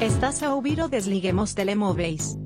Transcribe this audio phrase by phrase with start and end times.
[0.00, 2.38] Estás a ouvir o Desliguemos Telemóveis.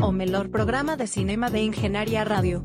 [0.00, 2.64] O melhor programa de cinema de Engenharia Rádio.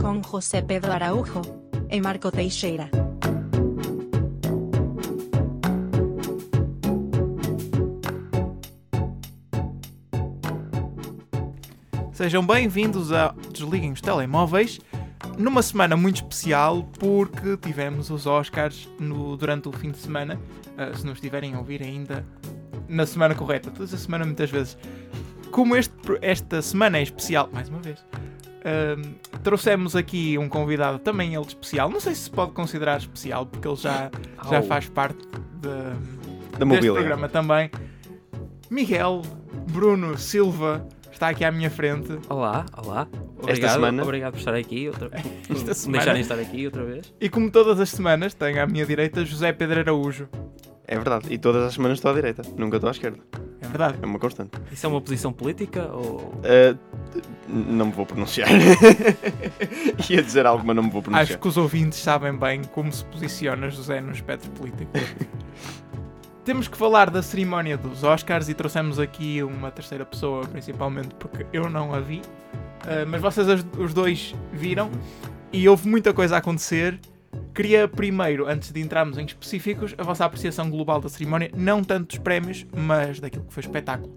[0.00, 1.42] Com José Pedro Araújo
[1.90, 2.88] e Marco Teixeira.
[12.14, 14.80] Sejam bem-vindos a Desliguem os Telemóveis,
[15.38, 20.38] numa semana muito especial porque tivemos os Oscars no- durante o fim de semana.
[20.76, 22.24] Ah, se nos estiverem a ouvir ainda
[22.88, 24.76] na semana correta, toda a semana muitas vezes.
[25.50, 28.04] Como este, esta semana é especial, mais uma vez,
[28.64, 31.88] ahm, trouxemos aqui um convidado também ele especial.
[31.88, 34.10] Não sei se se pode considerar especial porque ele já,
[34.50, 35.18] já faz parte
[35.60, 37.70] de, Da deste programa também.
[38.70, 39.22] Miguel
[39.70, 42.18] Bruno Silva está aqui à minha frente.
[42.28, 43.06] Olá, olá.
[43.38, 45.10] Obrigado, semana- obrigado por estar aqui outra
[45.50, 45.98] Esta me semana.
[45.98, 47.12] deixarem estar aqui outra vez.
[47.20, 50.28] E como todas as semanas, tenho à minha direita José Pedro Araújo.
[50.86, 51.26] É verdade.
[51.32, 52.42] E todas as semanas estou à direita.
[52.58, 53.18] Nunca estou à esquerda.
[53.62, 53.98] É verdade.
[54.02, 54.50] É uma constante.
[54.70, 56.78] Isso é uma posição política ou Uh,
[57.48, 58.48] não me vou pronunciar.
[60.10, 61.38] Ia dizer algo, mas não me vou Acho pronunciar.
[61.38, 64.90] que os ouvintes sabem bem como se posiciona José no espectro político.
[66.44, 71.46] Temos que falar da cerimónia dos Oscars e trouxemos aqui uma terceira pessoa, principalmente porque
[71.54, 72.18] eu não a vi.
[72.18, 74.90] Uh, mas vocês os dois viram
[75.50, 77.00] e houve muita coisa a acontecer.
[77.54, 82.08] Queria primeiro, antes de entrarmos em específicos, a vossa apreciação global da cerimónia, não tanto
[82.08, 84.12] dos prémios, mas daquilo que foi espetáculo.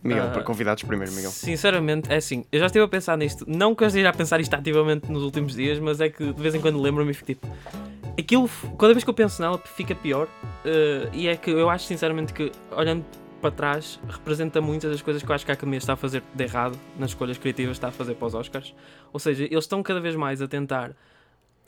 [0.00, 1.30] Miguel, Ah, para convidados primeiro, Miguel.
[1.30, 4.38] Sinceramente, é assim, eu já estive a pensar nisto, não que eu esteja a pensar
[4.38, 7.26] isto ativamente nos últimos dias, mas é que de vez em quando lembro-me e fico
[7.26, 7.48] tipo.
[8.18, 8.48] Aquilo,
[8.78, 10.28] cada vez que eu penso nela, fica pior.
[10.64, 13.04] eh, e é que eu acho sinceramente que, olhando
[13.40, 16.22] para trás, representa muitas das coisas que eu acho que a Academia está a fazer
[16.34, 18.74] de errado nas escolhas criativas está a fazer para os Oscars.
[19.12, 20.92] Ou seja, eles estão cada vez mais a tentar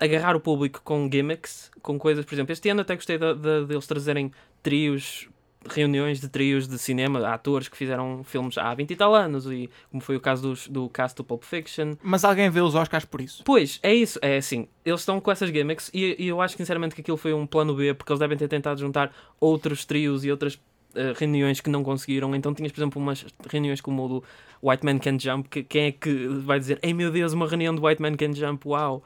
[0.00, 3.66] agarrar o público com gimmicks, com coisas, por exemplo, este ano até gostei de, de-
[3.66, 4.30] deles trazerem
[4.62, 5.28] trios,
[5.68, 9.68] reuniões de trios de cinema, atores que fizeram filmes há 20 e tal anos, e
[9.90, 11.94] como foi o caso dos- do cast do Pulp Fiction.
[12.02, 13.42] Mas alguém vê os Oscars por isso?
[13.44, 16.94] Pois, é isso, é assim, eles estão com essas gimmicks e, e eu acho sinceramente
[16.94, 20.30] que aquilo foi um plano B, porque eles devem ter tentado juntar outros trios e
[20.30, 20.58] outras
[20.94, 22.34] eh, reuniões que não conseguiram.
[22.34, 24.24] Então tinhas, por exemplo, umas reuniões como o do
[24.62, 27.74] White Man Can Jump, que quem é que vai dizer, ei meu Deus, uma reunião
[27.74, 29.02] do White Man Can Jump, uau!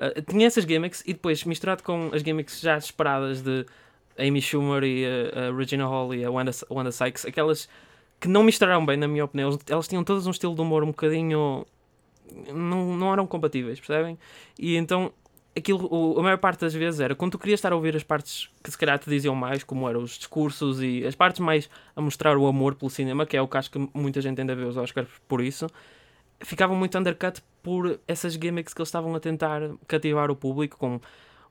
[0.00, 3.66] Uh, tinha essas gimmicks e depois misturado com as gimmicks já esperadas de
[4.18, 7.68] Amy Schumer e a, a Regina Hall e a Wanda, Wanda Sykes, aquelas
[8.20, 9.58] que não misturaram bem, na minha opinião.
[9.68, 11.64] Elas- tinham todas um estilo de humor um bocadinho.
[12.52, 14.18] Não, não eram compatíveis, percebem?
[14.58, 15.12] E então
[15.56, 18.02] aquilo, o- a maior parte das vezes era quando tu querias estar a ouvir as
[18.04, 21.68] partes que se calhar te diziam mais, como eram os discursos e as partes mais
[21.96, 24.54] a mostrar o amor pelo cinema, que é o que acho que muita gente ainda
[24.54, 25.66] vê os Oscars por isso,
[26.40, 31.00] ficavam muito undercut por essas gimmicks que eles estavam a tentar cativar o público com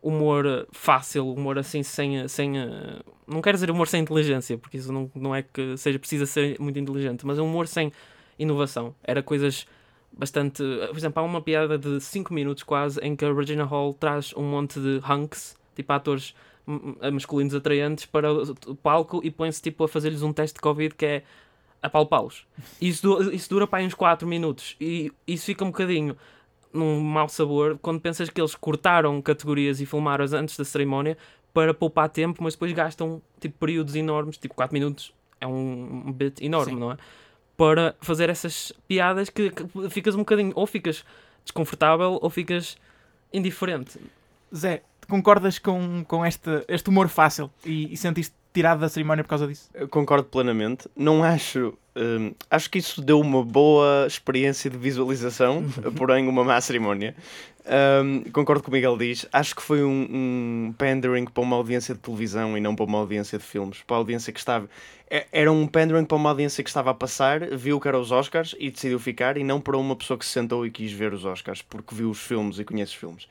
[0.02, 4.78] humor eh, fácil, humor assim sem, sem eh, não quero dizer humor sem inteligência, porque
[4.78, 7.92] isso não, não é que seja preciso ser muito inteligente, mas um humor sem
[8.38, 8.96] inovação.
[9.04, 9.68] Era coisas
[10.12, 10.64] bastante.
[10.90, 14.34] Por exemplo, há uma piada de 5 minutos quase em que a Regina Hall traz
[14.36, 16.34] um monte de hunks, tipo atores
[16.68, 20.96] m- masculinos atraentes, para o palco e põe-se tipo a fazer-lhes um teste de Covid
[20.96, 21.24] que é
[21.82, 22.46] apalpá-los.
[22.82, 26.16] Isso, isso dura para aí uns 4 minutos e isso fica um bocadinho
[26.74, 31.18] num mau sabor quando pensas que eles cortaram categorias e filmaram-as antes da cerimónia
[31.54, 36.44] para poupar tempo, mas depois gastam tipo períodos enormes, tipo 4 minutos é um, bit
[36.44, 36.80] enorme, Sim.
[36.80, 36.98] não é?
[37.58, 41.04] Para fazer essas piadas que, que ficas um bocadinho, ou ficas
[41.44, 42.78] desconfortável ou ficas
[43.34, 44.00] indiferente.
[44.56, 49.30] Zé, concordas com, com este, este humor fácil e, e sentiste tirado da cerimónia por
[49.30, 49.70] causa disso?
[49.74, 50.88] Eu concordo plenamente.
[50.96, 51.74] Não acho.
[51.96, 55.64] hum, acho que isso deu uma boa experiência de visualização,
[55.96, 57.16] porém uma má cerimónia.
[57.72, 59.28] Hum, concordo com o Miguel diz.
[59.32, 60.08] Acho que foi um,
[60.70, 63.84] um pandering para uma audiência de televisão e não para uma audiência de filmes.
[63.86, 64.68] Para a audiência que estava.
[65.10, 68.12] é- Era um pandering para uma audiência que estava a passar, viu que eram os
[68.12, 71.14] Oscars e decidiu ficar, e não para uma pessoa que se sentou e quis ver
[71.14, 73.28] os Oscars, porque viu os filmes e conhece os filmes.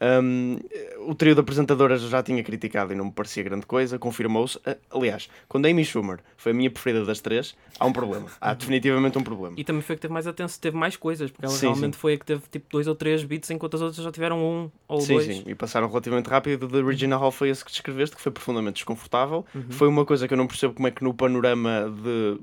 [0.00, 0.58] Hum,
[1.06, 4.58] o trio de apresentadoras eu já tinha criticado e não me parecia grande coisa, confirmou-se.
[4.64, 8.26] Ah, Aliás, quando a Amy Schumer foi a minha preferida das três, há um problema.
[8.40, 9.56] Há definitivamente um problema.
[9.58, 12.00] E também foi que teve mais atenção, teve mais coisas, porque ela Sim, realmente sim.
[12.00, 14.70] foi a que teve tipo dois ou três beats, enquanto as outras já tiveram um
[14.88, 15.26] ou Sim, dois.
[15.26, 16.66] sim, e passaram relativamente rápido.
[16.68, 19.44] De Regina Hall foi esse que descreveste, que foi profundamente desconfortável.
[19.54, 19.64] Uhum.
[19.70, 22.38] Foi uma coisa que eu não percebo como é que no panorama de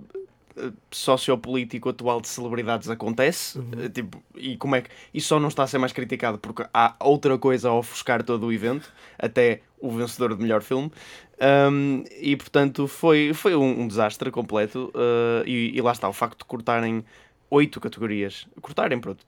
[0.57, 3.69] eh, sociopolítico atual de celebridades acontece Uhum.
[3.85, 6.65] eh, tipo, e como é que isso só não está a ser mais criticado porque
[6.73, 10.91] há outra coisa a ofuscar todo o evento até o vencedor de melhor filme
[11.39, 16.13] Um, e portanto foi, foi um, um desastre completo uh, e, e lá está, o
[16.13, 17.05] facto de cortarem
[17.49, 19.25] oito categorias, cortarem, pronto,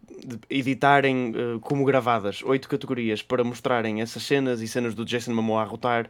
[0.50, 5.62] editarem eh, como gravadas oito categorias para mostrarem essas cenas e cenas do Jason Momoa
[5.62, 6.10] a rotar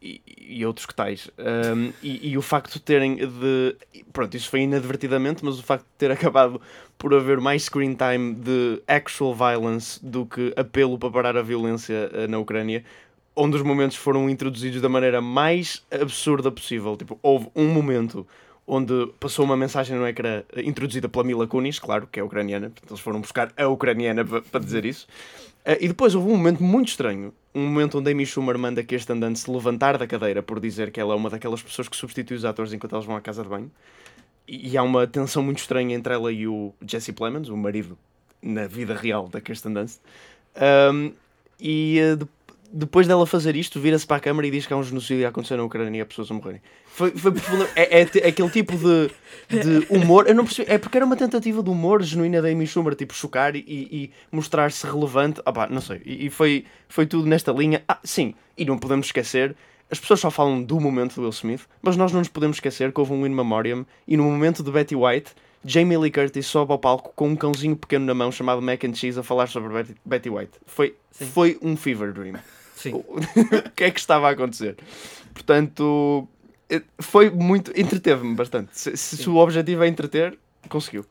[0.00, 1.30] e, e outros que tais.
[1.38, 3.76] Um, e, e o facto de terem de.
[4.12, 6.60] Pronto, isso foi inadvertidamente, mas o facto de ter acabado
[6.96, 12.10] por haver mais screen time de actual violence do que apelo para parar a violência
[12.12, 12.84] eh, na Ucrânia.
[13.36, 16.96] Onde os momentos foram introduzidos da maneira mais absurda possível.
[16.96, 18.26] Tipo, houve um momento
[18.70, 22.68] onde passou uma mensagem no ecrã eh, introduzida pela Mila Kunis, claro, que é ucraniana,
[22.68, 25.08] portanto eles foram buscar a ucraniana pa- para dizer isso.
[25.64, 28.94] Eh, E depois houve um momento muito estranho, um momento onde Amy Schumer manda que
[28.94, 31.96] este andante se levantar da cadeira por dizer que ela é uma daquelas pessoas que
[31.96, 33.70] substitui os atores enquanto eles vão à casa de banho.
[34.46, 37.98] E há uma tensão muito estranha entre ela e o Jesse Plemons, o marido
[38.42, 39.98] na vida real da Kirsten Dunst.
[40.92, 41.12] Um,
[41.60, 42.16] e eh,
[42.70, 45.30] depois dela fazer isto, vira-se para a câmara e diz que há um genocídio a
[45.30, 46.60] acontecer na Ucrânia e há pessoas a morrerem.
[46.86, 47.32] Foi, foi
[47.74, 49.10] é, é é aquele tipo de,
[49.48, 50.28] de humor.
[50.28, 50.70] Eu não percebi.
[50.70, 54.10] É porque era uma tentativa de humor genuína da Amy Schumer, tipo chocar e, e
[54.30, 55.40] mostrar-se relevante.
[55.44, 56.02] Ah, pá, não sei.
[56.04, 57.82] E, e foi, foi tudo nesta linha.
[57.88, 59.56] Ah, sim, e não podemos esquecer.
[59.90, 62.92] As pessoas só falam do momento do Will Smith, mas nós não nos podemos esquecer
[62.92, 65.32] que houve um In Memoriam e no momento de Betty White,
[65.64, 68.94] Jamie Lee Curtis sobe ao palco com um cãozinho pequeno na mão chamado Mac and
[68.94, 70.52] Cheese a falar sobre Betty, Betty White.
[70.66, 71.26] Foi, Sim.
[71.26, 72.34] foi um fever dream.
[72.78, 72.92] Sim.
[72.94, 73.20] o
[73.74, 74.76] que é que estava a acontecer?
[75.34, 76.28] Portanto,
[76.70, 77.72] eh, foi muito.
[77.78, 78.70] entreteve-me bastante.
[78.78, 80.38] Se, se, o objetivo é entreter,
[80.68, 81.04] conseguiu.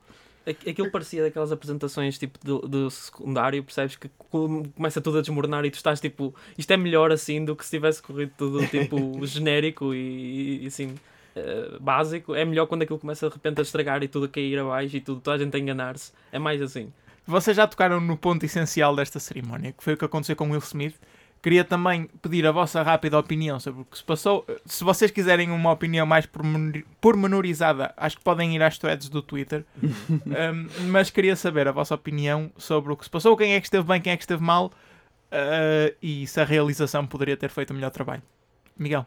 [0.45, 5.21] Aqu- Aquilo parecia daquelas apresentações tipo de, de secundário, percebes que com- começa tudo a
[5.21, 8.65] desmoronar e tu estás tipo, isto é melhor assim do que se tivesse corrido tudo
[8.67, 8.97] tipo
[9.27, 10.95] genérico e, e, assim
[11.35, 12.33] eh, básico.
[12.33, 15.01] É melhor quando aquilo começa de repente a estragar e tudo a cair abaixo e
[15.01, 16.11] tudo, toda a gente a enganar-se.
[16.31, 16.91] É mais assim.
[17.25, 20.59] Vocês já tocaram no ponto essencial desta cerimónia, que foi o que aconteceu com Will
[20.59, 20.95] Smith.
[21.41, 24.45] Queria também pedir a vossa rápida opinião sobre o que se passou.
[24.65, 29.21] Se vocês quiserem uma opinião mais pormenor- pormenorizada, acho que podem ir às threads do
[29.21, 29.63] Twitter.
[30.27, 33.67] Um, mas queria saber a vossa opinião sobre o que se passou, quem é que
[33.67, 37.71] esteve bem, quem é que esteve mal uh, e se a realização poderia ter feito
[37.71, 38.21] o melhor trabalho.
[38.77, 39.05] Miguel.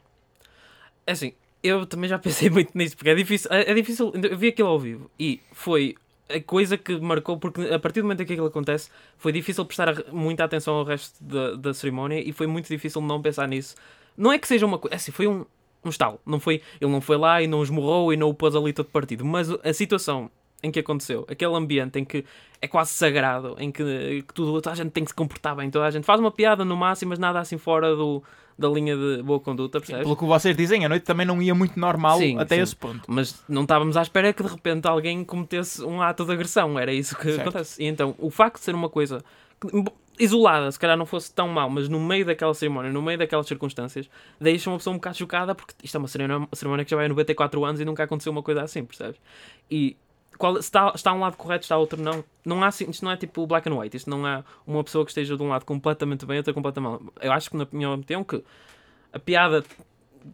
[1.06, 1.32] É assim,
[1.62, 4.68] eu também já pensei muito nisso, porque é difícil, é, é difícil, eu vi aquilo
[4.68, 5.94] ao vivo e foi
[6.34, 9.64] a coisa que marcou, porque a partir do momento em que aquilo acontece, foi difícil
[9.64, 13.74] prestar muita atenção ao resto da, da cerimónia e foi muito difícil não pensar nisso.
[14.16, 15.44] Não é que seja uma coisa, é assim, foi um,
[15.84, 18.54] um estalo, não foi, ele não foi lá e não esmurrou e não o pôs
[18.54, 20.30] ali todo partido, mas a situação
[20.62, 22.24] em que aconteceu, aquele ambiente em que
[22.60, 25.70] é quase sagrado, em que, que tudo, toda a gente tem que se comportar bem,
[25.70, 28.22] toda a gente faz uma piada no máximo, mas nada assim fora do,
[28.58, 30.02] da linha de boa conduta, percebes?
[30.02, 32.62] Pelo que vocês dizem, a noite também não ia muito normal Sim, até sim.
[32.62, 33.02] esse ponto.
[33.08, 36.78] Mas não estávamos à espera que de repente alguém cometesse um ato de agressão.
[36.78, 37.40] Era isso que Certo.
[37.40, 37.82] acontece.
[37.82, 39.24] E então, o facto de ser uma coisa
[40.18, 43.46] isolada, se calhar não fosse tão mal, mas no meio daquela cerimónia, no meio daquelas
[43.46, 44.08] circunstâncias,
[44.38, 46.96] deixa uma pessoa um bocado chocada porque isto é uma cerimónia, uma cerimónia que já
[46.96, 49.18] vai a 94 anos e nunca aconteceu uma coisa assim, percebes?
[49.70, 49.96] E
[50.40, 52.24] qual, se está, está um lado correto, está outro não.
[52.44, 53.96] não há, assim- isto não é tipo black and white.
[53.96, 57.02] Isto não há uma pessoa que esteja de um lado completamente bem e outra completamente
[57.02, 57.12] mal.
[57.20, 58.42] Eu acho que, na minha opinião, que
[59.12, 59.62] a piada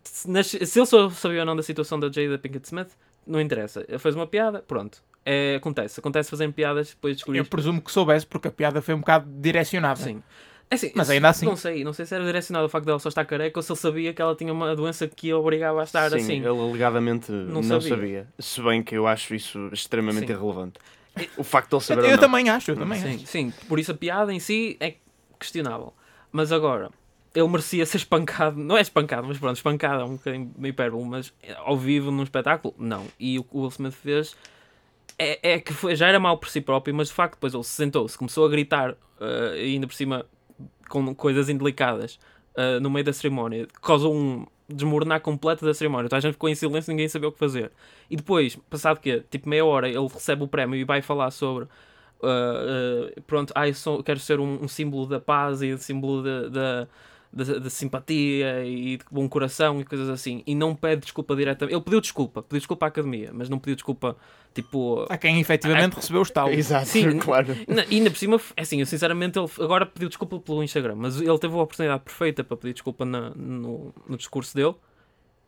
[0.05, 2.91] se, ele só sabia ou não da situação da Jada Pinkett Smith,
[3.27, 3.85] não interessa.
[3.89, 5.03] Ele fez uma piada, pronto.
[5.25, 5.99] É, acontece.
[5.99, 7.39] Acontece fazerem piadas depois descobrir.
[7.41, 10.01] Eu presumo que soubesse, porque a piada foi um bocado direcionada.
[10.01, 10.23] Sim.
[10.69, 12.99] É assim, Mas ainda assim- Não sei, não sei se era direcionado ao facto dela
[12.99, 15.81] só estar careca ou se ele sabia que ela tinha uma doença que a obrigava
[15.81, 16.37] a estar Sim, assim.
[16.39, 17.89] ele alegadamente não, sabia.
[17.89, 18.29] sabia.
[18.39, 20.33] Se bem que eu acho isso extremamente Sim.
[20.33, 20.79] irrelevante.
[21.37, 22.19] O facto de ele Eu, saber eu ou não.
[22.19, 23.27] também acho, eu também sim, acho.
[23.27, 24.95] sim, por isso a piada em si é
[25.39, 25.95] questionável.
[26.33, 26.91] Mas agora,
[27.35, 31.05] ele merecia ser espancado, não é espancado, mas pronto, espancado é um bocadinho meio hipérbole,
[31.05, 33.07] mas ao vivo num espetáculo, não.
[33.21, 34.37] E o que o Will Smith fez
[35.19, 37.63] é, é que foi, já era mal por si próprio, mas de facto depois ele
[37.65, 40.27] se sentou-se, começou a gritar, eh, e ainda por cima
[40.89, 42.19] com coisas indelicadas
[42.57, 46.07] eh, no meio da cerimónia, causou um desmoronar completo da cerimónia.
[46.07, 47.71] Então a gente ficou em silêncio, ninguém sabia o que fazer.
[48.11, 51.65] E depois, passado que tipo meia hora, ele recebe o prémio e vai falar sobre
[51.65, 51.69] uh,
[53.19, 56.49] uh, pronto, ah, sou- quero ser um, um símbolo da paz e um símbolo da,
[56.49, 56.89] da,
[57.45, 60.43] da- da simpatia e de bom coração e coisas assim.
[60.47, 61.75] E não pede desculpa diretamente.
[61.75, 64.17] Ele pediu desculpa, pediu desculpa à academia, mas não pediu desculpa
[64.55, 65.05] tipo.
[65.09, 66.57] Há quem efetivamente recebeu os talos.
[66.57, 67.19] Exato, Sim.
[67.21, 67.49] claro.
[67.69, 70.95] Na- E ainda por cima, é assim, eu sinceramente, ele agora pediu desculpa pelo Instagram,
[70.97, 74.75] mas ele teve a oportunidade perfeita para pedir desculpa na- no, no discurso dele.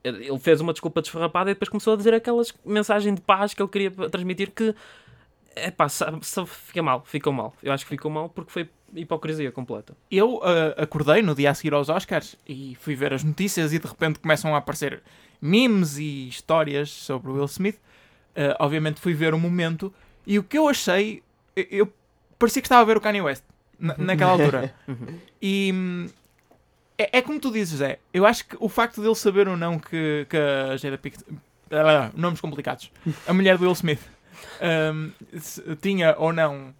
[0.04, 3.52] Ele ele fez uma desculpa desfarrapada e depois começou a dizer aquelas mensagens de paz
[3.54, 4.72] que ele queria transmitir que,
[5.66, 7.54] é pá, fica mal, ficou mal.
[7.62, 9.94] Eu acho que ficou mal porque foi hipocrisia completa.
[10.10, 13.78] Eu ah, acordei no dia a seguir aos Oscars e fui ver as notícias e
[13.78, 15.02] de repente começam a aparecer
[15.40, 17.78] memes e histórias sobre o Will Smith.
[18.36, 19.92] Ah, obviamente fui ver o momento
[20.26, 21.22] e o que eu achei,
[21.56, 21.92] eu, eu
[22.38, 23.44] parecia que estava a ver o Kanye West
[23.78, 24.74] na- naquela altura.
[25.40, 26.08] E hum,
[26.98, 28.00] é, é como tu dizes, Zé.
[28.12, 31.24] Eu acho que o facto dele saber ou não que, que a Jada Pinkett...
[31.70, 32.90] ah, nomes complicados.
[33.26, 34.00] A mulher do Will Smith
[34.92, 36.74] um, se tinha ou não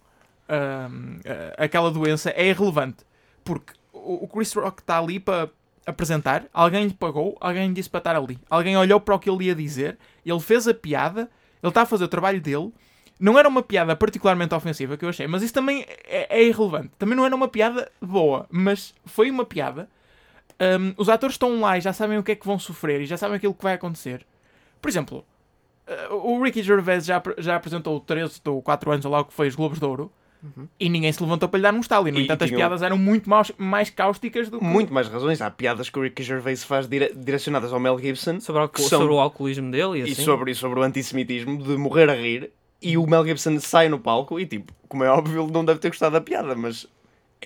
[0.49, 1.19] um,
[1.57, 3.05] aquela doença é irrelevante.
[3.43, 5.49] Porque o Chris Rock está ali para
[5.85, 8.39] apresentar, alguém lhe pagou, alguém lhe disse para estar ali.
[8.49, 11.29] Alguém olhou para o que ele ia dizer, ele fez a piada,
[11.61, 12.71] ele está a fazer o trabalho dele.
[13.19, 16.91] Não era uma piada particularmente ofensiva que eu achei, mas isso também é, é irrelevante.
[16.97, 19.89] Também não era uma piada boa, mas foi uma piada.
[20.61, 23.05] Um, os atores estão lá e já sabem o que é que vão sofrer e
[23.05, 24.25] já sabem aquilo que vai acontecer.
[24.81, 25.25] Por exemplo,
[26.11, 29.47] o Ricky Gervais já, já apresentou 13 ou 4 anos ou lá o que foi
[29.47, 30.11] os Globos de Ouro
[30.79, 32.07] e ninguém se levantou para lhe dar um estalo.
[32.07, 34.63] E, no E entanto, as piadas eram muito maus- mais cáusticas do que.
[34.63, 35.41] Muito mais razões.
[35.41, 38.99] Há piadas que o Ricky Gervais faz dire- direcionadas ao Mel Gibson Sobre, o, são-
[38.99, 40.23] sobre o alcoolismo dele e e assim.
[40.23, 42.51] sobre, e sobre o antissemitismo de morrer a rir.
[42.81, 45.79] E o Mel Gibson sai no palco e, tipo, como é óbvio, ele não deve
[45.79, 46.87] ter gostado da piada, mas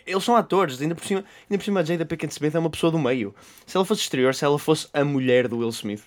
[0.06, 0.82] eles são atores.
[0.82, 3.34] Ainda por cima, ainda por cima a Jada Pinkett Smith é uma pessoa do meio.
[3.66, 6.04] Se ela fosse exterior, se ela fosse a mulher do Will Smith,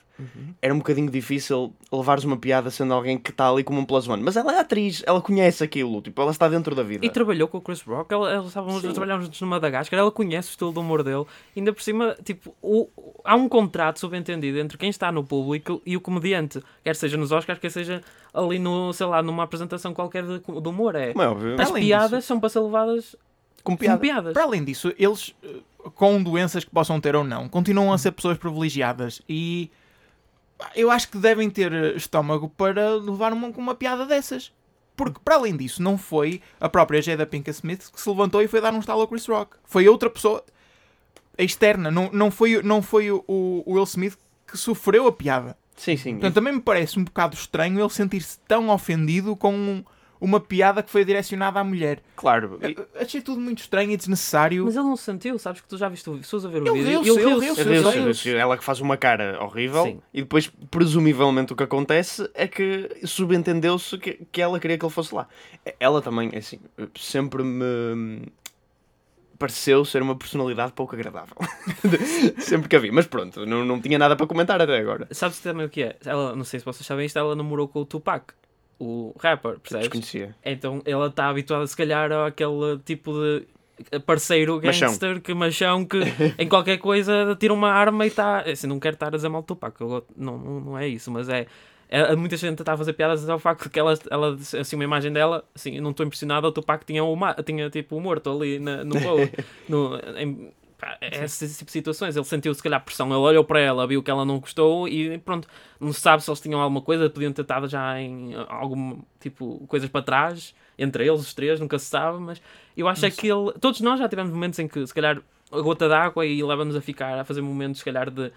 [0.63, 4.09] era um bocadinho difícil levares uma piada sendo alguém que está ali como um plus
[4.09, 4.23] one.
[4.23, 7.05] Mas ela é atriz, ela conhece aquilo, tipo, ela está dentro da vida.
[7.05, 8.89] E trabalhou com o Chris Rock, ela- eles estavam Sim.
[8.89, 12.17] a trabalhar juntos no Madagascar, ela conhece o estilo do humor dele, ainda por cima,
[12.25, 12.89] tipo, o-
[13.25, 17.31] há um contrato subentendido entre quem está no público e o comediante, quer seja nos
[17.31, 20.95] Oscars, quer seja ali no, sei lá, numa apresentação qualquer de, de humor.
[20.95, 21.61] É, Como é óbvio.
[21.61, 23.15] as piadas disso- são para ser levadas
[23.73, 23.99] Com piada.
[24.01, 24.33] piadas.
[24.33, 25.57] Para além disso, eles, eh,
[25.95, 29.71] com doenças que possam ter ou não, continuam a ser pessoas privilegiadas e
[30.75, 34.53] eu acho que devem ter eh, estômago para levar uma, uma piada dessas.
[34.97, 38.49] Porque, para além disso, não foi a própria Jada Pinkett Smith que se levantou e
[38.49, 39.57] foi dar um estalo ao Chris Rock.
[39.65, 40.43] Foi outra pessoa
[41.37, 41.91] externa.
[41.91, 45.57] Não, não foi, não foi o, o Will Smith que sofreu a piada.
[45.77, 46.13] Sim, sim.
[46.13, 49.85] Portanto, também me parece um bocado estranho ele sentir-se tão ofendido com um-
[50.21, 52.03] uma piada que foi direcionada à mulher.
[52.17, 52.59] Claro.
[52.63, 54.65] E- Achei tudo muito estranho e desnecessário.
[54.65, 56.69] Mas ele não se sentiu, sabes que tu já viste o se a ver o
[56.69, 57.03] Ele vídeo.
[57.03, 58.09] riu-se, ele riu-se, sei, sei.
[58.09, 58.35] eu sei.
[58.37, 60.01] Ela que faz uma cara horrível Sim.
[60.13, 64.93] e depois, presumivelmente, o que acontece é que subentendeu-se que, que ela queria que ele
[64.93, 65.29] fosse lá.
[65.79, 66.59] Ela também, é assim,
[66.95, 68.23] sempre me
[69.39, 71.37] pareceu ser uma personalidade pouco agradável.
[72.41, 75.07] sempre que a vi, mas pronto, não, não tinha nada para comentar até agora.
[75.11, 75.97] Sabes também o que é?
[76.05, 78.33] Ela, não sei se vocês sabem isto, ela namorou com o Tupac,
[78.79, 79.85] o rapper, percebes?
[79.89, 80.35] Desconhecia.
[80.45, 83.47] Então ela está habituada, se calhar, àquele tipo de
[84.07, 84.89] parceiro Machão.
[84.89, 85.99] gangster, que machão, que
[86.39, 88.41] em qualquer coisa tira uma arma e está.
[88.41, 91.29] Assim, não quero estar a dizer mal Tupac, eu não, não, não é isso, mas
[91.29, 91.47] é.
[91.89, 95.13] é- Muita gente está a fazer piadas ao facto que ela, ela assim, uma imagem
[95.13, 98.31] dela, assim, eu não estou impressionado, o Tupac tinha, o ma- tinha tipo o morto
[98.31, 99.29] ali na, no voo.
[99.69, 100.53] no, em,
[101.01, 104.03] é esse tipo de situações, ele sentiu se calhar pressão, ele olhou para ela, viu
[104.03, 105.49] que ela não gostou e pronto,
[105.81, 109.65] não se sabe se eles tinham alguma coisa, podiam ter estado já em algum tipo
[109.67, 112.43] coisas para trás, entre eles os três, nunca se sabe, mas
[112.77, 115.61] eu acho é que ele, todos nós já tivemos momentos em que se calhar a
[115.61, 118.33] gota d'água e leva-nos a ficar a fazer momentos se calhar de eh,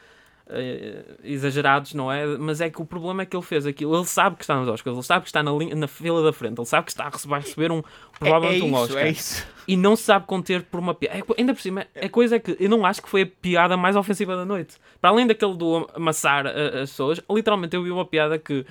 [1.23, 2.25] exagerados, não é?
[2.37, 3.95] Mas é que o problema é que ele fez aquilo.
[3.95, 6.33] Ele sabe que está nos Oscars, ele sabe que está na, linha, na fila da
[6.33, 7.83] frente, ele sabe que está a receber, vai receber um, é, é
[8.19, 9.47] provavelmente um isso, Oscar é isso.
[9.67, 11.17] e não se sabe conter por uma piada.
[11.19, 13.77] É ainda por cima, a coisa é que eu não acho que foi a piada
[13.77, 14.75] mais ofensiva da noite.
[15.01, 16.49] Para além daquele do amassar a-
[16.81, 18.65] as pessoas, literalmente eu vi uma piada que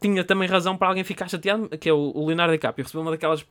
[0.00, 2.84] tinha também razão para alguém ficar chateado, que é o o Leonardo DiCaprio.
[2.84, 3.44] Recebeu uma daquelas,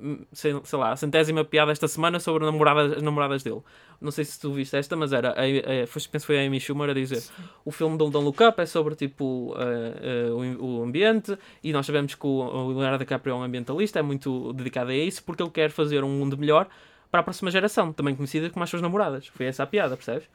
[0.00, 3.60] hum, sei, sei lá, a centésima piada esta semana sobre as namoradas dele.
[4.00, 6.46] Não sei se tu viste esta, mas era, a, a, foi- penso que foi a
[6.46, 7.22] Amy Schumer a dizer
[7.64, 11.72] o filme do Don't Look Up é sobre, tipo, eh, eh, o, o ambiente e
[11.72, 15.22] nós sabemos que o, o Leonardo DiCaprio é um ambientalista, é muito dedicado a isso,
[15.22, 16.66] porque ele quer fazer um mundo melhor
[17.10, 19.26] para a próxima geração, também conhecida como as suas namoradas.
[19.28, 20.28] Foi essa a piada, percebes?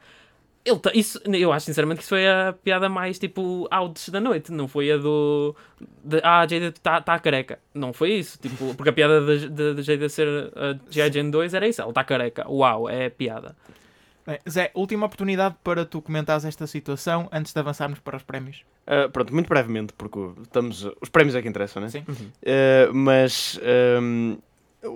[0.68, 4.20] Ele tá- isso, eu acho sinceramente que isso foi a piada mais tipo outs da
[4.20, 5.54] noite, não foi a do.
[6.04, 7.58] De, ah, a Jada está tá careca.
[7.72, 11.12] Não foi isso, tipo, porque a piada da- da da Jada ser a G.I.
[11.12, 12.48] Jane 2 era isso, ela está careca.
[12.50, 13.56] Uau, é a piada.
[14.26, 18.62] Bem, Zé, última oportunidade para tu comentares esta situação antes de avançarmos para os prémios.
[18.86, 21.88] Ah, pronto, muito brevemente, porque estamos, os prémios é que interessam, né?
[21.88, 22.00] Sim.
[22.00, 23.58] Uh, mas
[24.02, 24.36] um,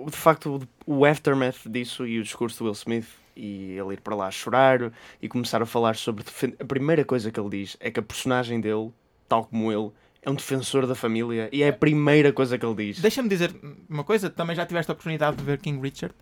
[0.05, 4.15] de facto o aftermath disso e o discurso do Will Smith e ele ir para
[4.15, 6.23] lá chorar e começar a falar sobre
[6.59, 8.91] a primeira coisa que ele diz é que a personagem dele,
[9.27, 12.75] tal como ele, é um defensor da família e é a primeira coisa que ele
[12.75, 12.99] diz.
[12.99, 13.53] Deixa-me dizer
[13.89, 16.15] uma coisa, também já tiveste a oportunidade de ver King Richard.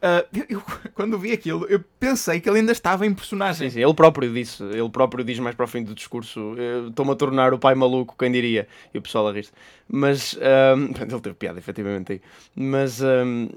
[0.00, 0.62] Ah, eu, eu-
[0.94, 3.68] quando vi aquilo, eu pensei que ele ainda estava em personagem.
[3.68, 6.88] Sim, sim, ele próprio disse, ele próprio diz mais para o fim do discurso: "Eu
[6.88, 8.68] Estou-me a tornar o pai maluco, quem diria?
[8.94, 9.48] E o pessoal a rir
[9.88, 10.34] Mas
[10.76, 12.12] um, ele teve piada, efetivamente.
[12.12, 12.20] Aí.
[12.54, 13.48] Mas um,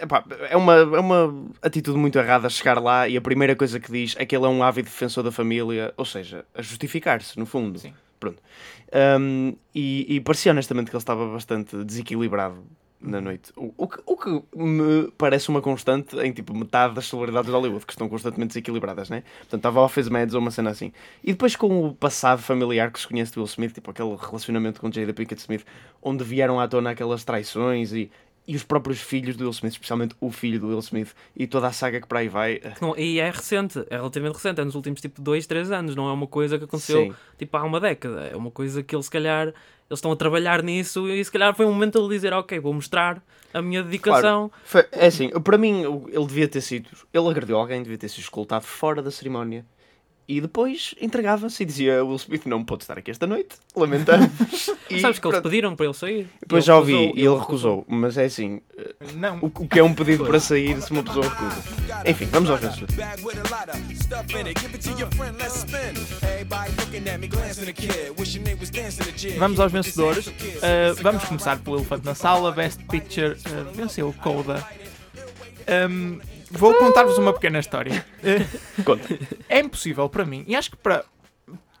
[0.00, 3.90] epá, é, uma, é uma atitude muito errada chegar lá e a primeira coisa que
[3.90, 7.46] diz é que ele é um ávido defensor da família, ou seja, a justificar-se, no
[7.46, 7.78] fundo.
[7.78, 7.92] Sim.
[8.18, 8.42] Pronto.
[9.18, 12.62] Um, e, e parecia honestamente que ele estava bastante desequilibrado
[13.00, 13.50] na noite.
[13.56, 17.56] O, o, que, o que me parece uma constante em tipo metade das celebridades de
[17.56, 19.22] Hollywood, que estão constantemente desequilibradas, né?
[19.38, 20.92] Portanto, estava Office Mads ou uma cena assim.
[21.24, 24.80] E depois com o passado familiar que se conhece de Will Smith, tipo aquele relacionamento
[24.80, 25.64] com Jada Pinkett Smith,
[26.02, 28.10] onde vieram à tona aquelas traições e,
[28.48, 31.68] e os próprios filhos do Will Smith, especialmente o filho do Will Smith, e toda
[31.68, 32.60] a saga que para aí vai.
[32.80, 36.08] Não, e é recente, é relativamente recente, é nos últimos tipo 2, 3 anos, não
[36.08, 37.14] é uma coisa que aconteceu Sim.
[37.38, 40.62] tipo há uma década, é uma coisa que ele se calhar eles estão a trabalhar
[40.62, 43.20] nisso e se calhar foi um momento de ele dizer, ok, vou mostrar
[43.52, 44.50] a minha dedicação.
[44.64, 45.82] Foi- É assim, para mim
[46.12, 46.88] ele devia ter sido.
[47.12, 49.66] Ele agrediu alguém, devia ter sido escoltado fora da cerimónia.
[50.30, 54.30] E depois entregava-se e dizia: Will Smith não pode estar aqui esta noite, lamentamos.
[54.88, 56.28] e Sabes que eles pediram para ele sair?
[56.40, 57.84] Depois Ele já ouvi recusou, e ele recusou.
[57.88, 58.60] Mas é assim:
[59.16, 59.38] Não.
[59.38, 61.62] o, o que é um pedido para sair se uma pessoa recusa?
[62.06, 62.60] Enfim, vamos aos
[69.16, 69.36] jig.
[69.36, 70.28] Vamos aos vencedores.
[70.28, 72.52] Uh, vamos começar pelo Elefante na Sala.
[72.52, 74.64] Best Picture uh, venceu o Coda.
[75.90, 78.04] Um, vou contar-vos uma pequena história.
[78.18, 79.18] Uh, Conta.
[79.48, 81.04] é impossível para mim, e acho que para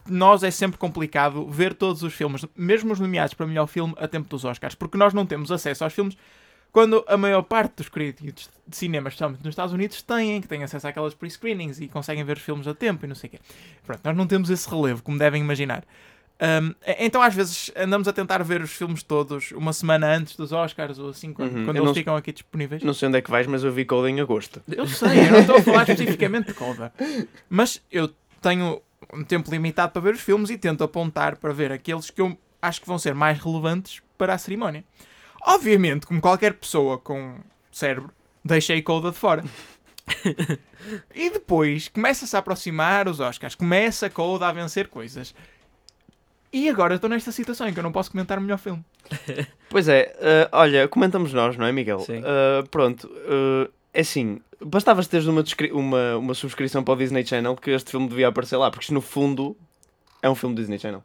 [0.08, 4.08] nós é sempre complicado ver todos os filmes, mesmo os nomeados para melhor filme, a
[4.08, 6.16] tempo dos Oscars, porque nós não temos acesso aos filmes
[6.72, 10.62] quando a maior parte dos críticos de cinema, especialmente nos Estados Unidos, têm, que têm
[10.62, 13.40] acesso àquelas pre-screenings e conseguem ver os filmes a tempo e não sei o quê.
[13.84, 15.84] Pronto, nós não temos esse relevo, como devem imaginar.
[16.40, 20.52] Um, então, às vezes, andamos a tentar ver os filmes todos uma semana antes dos
[20.52, 22.82] Oscars ou assim, quando, Uhum, quando eles ficam aqui disponíveis.
[22.82, 24.62] Não sei onde é que vais, mas eu vi Coda em agosto.
[24.66, 26.92] Eu sei, eu não estou a falar especificamente de Coda.
[27.48, 28.80] Mas eu tenho
[29.12, 32.38] um tempo limitado para ver os filmes e tento apontar para ver aqueles que eu
[32.62, 34.82] acho que vão ser mais relevantes para a cerimónia.
[35.42, 37.36] Obviamente, como qualquer pessoa com
[37.70, 38.10] cérebro,
[38.42, 39.44] deixei Coda de fora.
[41.14, 45.34] e depois começa-se a aproximar os Oscars, começa Coda a vencer coisas.
[46.52, 48.84] E agora estou nesta situação em que eu não posso comentar o melhor filme.
[49.70, 52.00] Pois é, eh, olha, comentamos nós, não é, Miguel?
[52.00, 52.22] Sim.
[52.24, 57.54] Eh, pronto, eh, é assim, bastavas teres uma, uma, uma subscrição para o Disney Channel
[57.54, 59.56] que este filme devia aparecer lá, porque isto no fundo
[60.20, 61.04] é um filme do Disney Channel.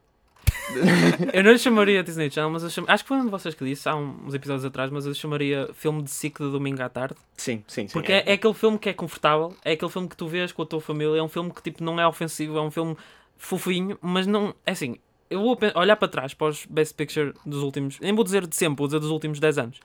[1.32, 2.86] Eu não lhe chamaria Disney Channel, mas eu cham...
[2.88, 5.70] acho que foi um de vocês que disse há uns episódios atrás, mas eu chamaria
[5.74, 7.16] filme de SIC de domingo à tarde.
[7.38, 7.94] Sim, sim, sim.
[7.94, 10.64] Porque é, é aquele filme que é confortável, é aquele filme que tu vês com
[10.64, 12.98] a tua família, é um filme que tipo não é ofensivo, é um filme
[13.38, 14.56] fofinho, mas não.
[14.66, 14.98] É assim,
[15.30, 18.00] eu vou olhar para trás para os Best Picture dos últimos.
[18.00, 19.80] Nem vou dizer de sempre, vou dizer dos últimos 10 anos.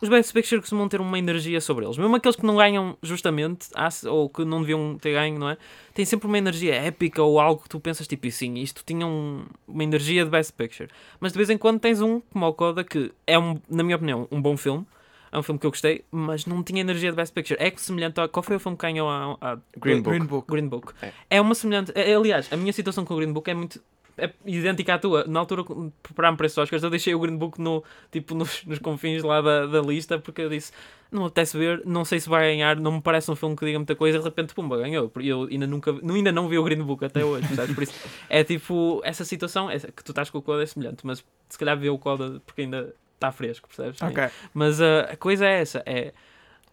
[0.00, 1.98] Os Best Picture costumam ter uma energia sobre eles.
[1.98, 3.66] Mesmo aqueles que não ganham justamente,
[4.08, 5.56] ou que não deviam ter ganho, não é?
[5.92, 9.04] Têm sempre uma energia épica ou algo que tu pensas tipo, e sim, isto tinha
[9.04, 10.88] um- uma energia de Best Picture.
[11.18, 13.96] Mas de vez em quando tens um, como o Coda, que é, um, na minha
[13.96, 14.86] opinião, um bom filme.
[15.32, 17.60] É um filme que eu gostei, mas não tinha energia de Best Picture.
[17.60, 18.26] É semelhante a.
[18.28, 19.36] Qual foi o filme que ganhou a.
[19.42, 20.16] a Green Book.
[20.16, 20.48] Green Book.
[20.50, 20.92] Green Book.
[21.02, 21.12] É.
[21.28, 21.92] É, uma semelhante.
[21.94, 23.78] é- aliás, a minha situação com o Green Book é muito.
[24.18, 25.24] É idêntica à tua.
[25.24, 25.62] Na altura,
[26.02, 29.40] preparar-me para esses Oscars, eu deixei o Green Book no, tipo, nos, nos confins lá
[29.40, 30.72] da, da lista, porque eu disse:
[31.10, 33.78] não apetece ver, não sei se vai ganhar, não me parece um filme que diga
[33.78, 35.10] muita coisa, de repente, pumba, ganhou.
[35.20, 37.74] Eu ainda, nunca, não- ainda não vi o Green Book até hoje, percebes?
[37.74, 37.94] Por isso,
[38.28, 41.58] é tipo, essa situação, essa, que tu estás com o Coda é semelhante, mas se
[41.58, 44.00] calhar vê o Coda porque ainda está fresco, percebes?
[44.02, 44.28] Ok.
[44.52, 46.12] Mas ah, a coisa é essa: é.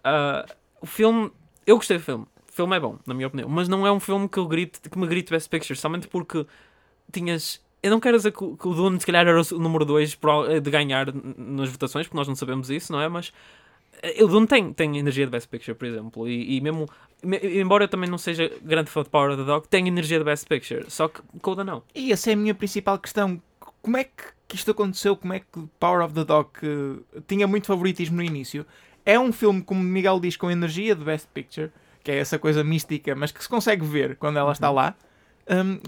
[0.04, 0.46] ah,
[0.82, 1.32] o filme.
[1.66, 2.26] Eu gostei do filme.
[2.50, 3.50] O filme é bom, na minha opinião.
[3.50, 6.46] Mas não é um filme que, eu grite, que me grite Best Picture, somente porque
[7.12, 7.62] tinhas.
[7.84, 10.18] Eu não quero dizer que, o- Dune, se calhar, era o número 2
[10.62, 13.08] de ganhar nas votações, porque nós não sabemos isso, não é?
[13.08, 13.32] Mas
[14.02, 16.28] eh, o Dune tem, tem energia de Best Picture, por exemplo.
[16.28, 16.88] E, e mesmo.
[17.24, 20.18] me- embora eu também não seja grande fã de Power of the Dog, tem energia
[20.18, 20.86] de Best Picture.
[20.90, 21.84] Só que Coda não.
[21.94, 23.40] E essa é a minha principal questão.
[23.82, 25.16] Como é que, que isto aconteceu?
[25.16, 25.46] Como é que
[25.80, 28.66] Power of the Dog, que tinha muito favoritismo no início,
[29.06, 31.70] é um filme, como Miguel diz, com energia de Best Picture,
[32.04, 34.96] que é essa coisa mística, mas que se consegue ver quando ela está lá.
[35.48, 35.80] Hum,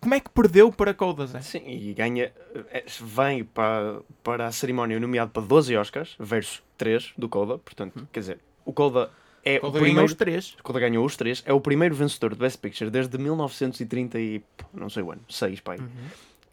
[0.00, 0.94] como é que perdeu para
[1.26, 1.40] Zé?
[1.40, 2.32] Sim, e ganha,
[2.70, 8.06] eh, vem para, para a cerimónia nomeado para 12 Oscars, versus 3 do Coda, portanto,
[8.12, 9.10] quer dizer, o Coda
[9.44, 10.06] é Coda o ganhou primeiro...
[10.06, 10.56] os três.
[10.62, 14.88] Coda ganhou os três, é o primeiro vencedor de Best Picture desde 1930 e não
[14.88, 15.78] sei o ano, 6 pai,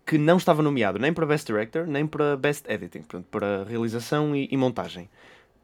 [0.05, 4.36] que não estava nomeado nem para Best Director, nem para Best Editing, portanto, para realização
[4.36, 5.10] e, e montagem.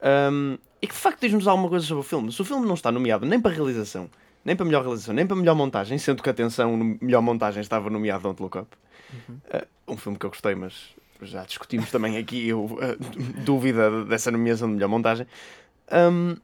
[0.04, 2.32] Um, e que de facto diz-nos alguma coisa sobre o filme.
[2.32, 4.10] Se o filme não está nomeado nem para realização,
[4.44, 7.90] nem para melhor realização, nem para melhor montagem, sendo que atenção, no melhor montagem estava
[7.90, 8.68] nomeado Don't Look Up.
[9.30, 12.80] Uh, um filme que eu gostei, mas já discutimos também aqui eu, uh,
[13.44, 15.28] dúvida dessa nomeação de melhor montagem.
[15.92, 16.36] Um,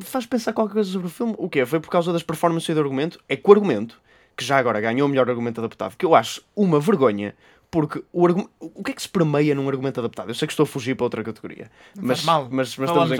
[0.00, 1.34] faz pensar qualquer coisa sobre o filme.
[1.36, 1.66] O quê?
[1.66, 3.18] Foi por causa das performances e do argumento?
[3.28, 4.00] É que o argumento,
[4.36, 7.34] que já agora ganhou o melhor argumento adaptado, que eu acho uma vergonha,
[7.70, 10.30] porque o, argu- o que é que se permeia num argumento adaptado?
[10.30, 12.48] Eu sei que estou a fugir para outra categoria, mas, mal.
[12.50, 13.16] mas, mas estamos em.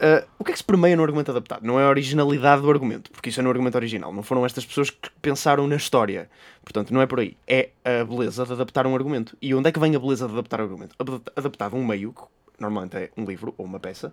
[0.00, 1.62] Uh, o que é que se permeia no argumento adaptado?
[1.64, 4.12] Não é a originalidade do argumento, porque isso é no argumento original.
[4.12, 6.30] Não foram estas pessoas que pensaram na história.
[6.62, 7.36] Portanto, não é por aí.
[7.46, 9.36] É a beleza de adaptar um argumento.
[9.42, 10.94] E onde é que vem a beleza de adaptar um argumento?
[10.98, 12.14] Ad- Adaptado um meio
[12.60, 14.12] normalmente é um livro ou uma peça,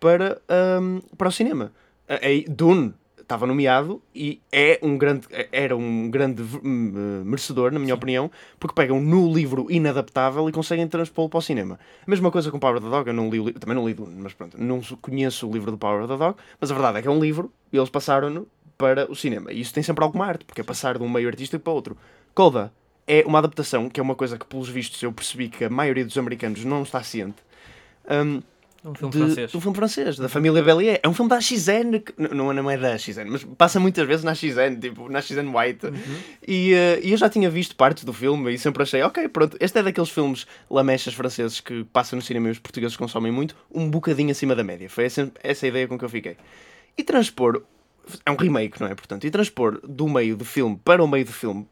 [0.00, 1.72] para, ahm, para o cinema.
[2.08, 2.94] A- a- Dune
[3.28, 9.02] estava nomeado e é um grande, era um grande merecedor, na minha opinião, porque pegam
[9.02, 11.78] no livro inadaptável e conseguem transpô-lo para o cinema.
[12.06, 14.32] A mesma coisa com Power of the Dog, eu não li, também não li mas
[14.32, 17.08] pronto, não conheço o livro do Power of the Dog, mas a verdade é que
[17.08, 19.52] é um livro e eles passaram-no para o cinema.
[19.52, 21.98] E isso tem sempre alguma arte, porque é passar de um meio artístico para outro.
[22.34, 22.72] Coda
[23.06, 26.04] é uma adaptação, que é uma coisa que, pelos vistos, eu percebi que a maioria
[26.04, 27.36] dos americanos não está ciente.
[28.06, 28.22] É
[28.90, 29.54] um filme de, francês.
[29.54, 31.00] um filme francês, da família Bellier.
[31.02, 34.24] É um filme da XN, que, não, não é da XN, mas passa muitas vezes
[34.24, 35.86] na XN, tipo, na XN White.
[36.46, 39.56] E, eh, e eu já tinha visto partes do filme e sempre achei, ok, pronto,
[39.60, 43.54] este é daqueles filmes lamechas franceses que passam no cinema e os portugueses consomem muito,
[43.72, 44.88] um bocadinho acima da média.
[44.88, 46.36] Foi essa, essa a ideia com que eu fiquei.
[46.96, 47.62] E transpor,
[48.24, 48.94] é um remake, não é?
[48.94, 51.66] Portanto, e transpor do meio do filme para o meio do filme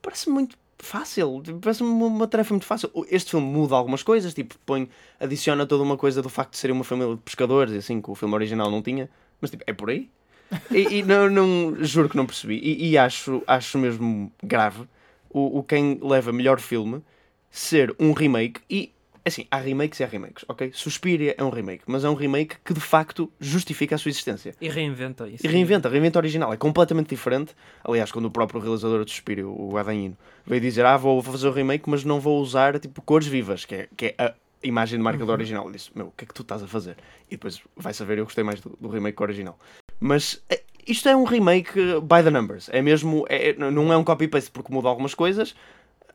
[0.00, 2.90] parece muito fácil, tipo, parece-me uma, tarefa muito fácil.
[3.10, 4.88] Este filme muda algumas coisas, tipo, põe,
[5.18, 8.14] adiciona toda uma coisa do facto de serem uma família de pescadores, assim, que o
[8.14, 9.08] filme original não tinha,
[9.40, 10.08] mas tipo, é por aí.
[10.72, 12.58] E, e não, não- juro que não percebi.
[12.58, 14.84] E, e acho, acho mesmo grave
[15.28, 17.02] o, o quem leva melhor filme
[17.50, 18.92] ser um remake e
[19.24, 20.70] assim, há remakes e há remakes, ok?
[20.72, 24.54] Suspiria é um remake, mas é um remake que de facto justifica a sua existência.
[24.60, 25.44] E reinventa isso.
[25.44, 27.54] E reinventa, reinventa o original, é completamente diferente.
[27.84, 31.52] Aliás, quando o próprio realizador do Suspiro, o Guadagnino, veio dizer: Ah, vou fazer o
[31.52, 35.04] remake, mas não vou usar tipo cores vivas, que é, que é a imagem de
[35.04, 35.66] marca do original.
[35.66, 36.96] Eu disse: Meu, o que é que tu estás a fazer?
[37.28, 39.58] E depois vai saber, eu gostei mais do, do remake que o original.
[39.98, 44.04] Mas é, isto é um remake by the numbers, é mesmo, é, não é um
[44.04, 45.54] copy-paste porque muda algumas coisas.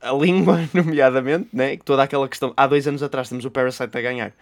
[0.06, 1.78] A língua, nomeadamente, né?
[1.78, 2.54] toda aquela questão.
[2.56, 4.34] Há dois anos atrás temos o Parasite a ganhar.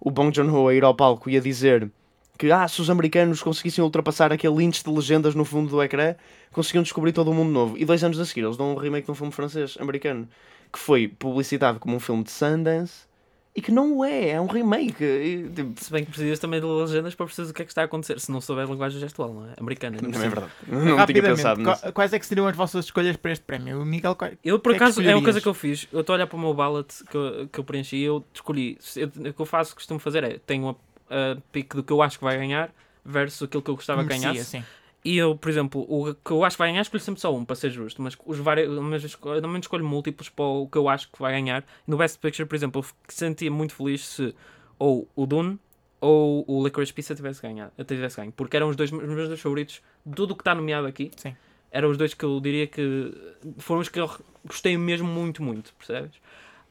[0.00, 1.90] O Bong Joon-ho a ir ao palco e a dizer
[2.38, 6.14] que ah, se os americanos conseguissem ultrapassar aquele índice de legendas no fundo do ecrã,
[6.50, 7.76] conseguiam descobrir todo um mundo novo.
[7.76, 10.26] E dois anos a seguir eles dão um remake de um filme francês, americano,
[10.72, 13.11] que foi publicitado como um filme de Sundance
[13.54, 15.04] e que não o é, é um remake.
[15.04, 17.70] E, tipo, Se bem que precisas também de legendas para perceber o que é que
[17.70, 18.18] está a acontecer.
[18.18, 19.54] Se não souber linguagem gestual, não é?
[19.58, 19.98] Americana.
[19.98, 20.52] por não é verdade.
[20.66, 21.92] Não tinha Rapidamente, pensado nisso.
[21.92, 23.82] quais é que seriam as vossas escolhas para este prémio?
[23.82, 25.86] O Miguel, qual- Eu, por é acaso, é uma coisa que eu fiz.
[25.92, 28.24] Eu estou a olhar para o meu ballot que eu, que eu preenchi e eu
[28.32, 28.78] escolhi.
[28.96, 32.00] Eu- O que eu faço, costumo fazer é: tenho a, a pick do que eu
[32.00, 32.70] acho que vai ganhar
[33.04, 34.44] versus aquilo que eu gostava que ganhasse.
[34.44, 34.64] sim.
[35.04, 37.44] E eu, por exemplo, o que eu acho que vai ganhar, escolho sempre só um,
[37.44, 38.00] para ser justo.
[38.00, 41.32] Mas os vários, mas eu normalmente escolho múltiplos para o que eu acho que vai
[41.32, 41.64] ganhar.
[41.86, 44.34] No Best Picture, por exemplo, eu sentia muito feliz se
[44.78, 45.58] ou o Dune
[46.00, 48.32] ou o Licorice Pizza tivesse ganhado, tivesse ganho.
[48.32, 49.80] Porque eram os, dois, os meus dois favoritos
[50.14, 51.10] tudo o que está nomeado aqui.
[51.16, 51.36] Sim.
[51.70, 53.12] Eram os dois que eu diria que
[53.58, 54.10] foram os que eu
[54.44, 56.20] gostei mesmo muito, muito, percebes?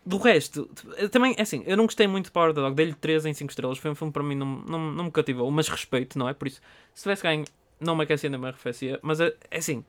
[0.05, 0.69] Do resto,
[1.11, 3.33] também, é assim, eu não gostei muito de Power of the Dog, dei-lhe 3 em
[3.33, 6.27] 5 estrelas, foi um filme para mim, não, não, não me cativou, mas respeito, não
[6.27, 6.33] é?
[6.33, 6.59] Por isso,
[6.93, 7.45] se tivesse ganho,
[7.81, 9.83] não me aquecia nem me arrefecia, mas é, é assim,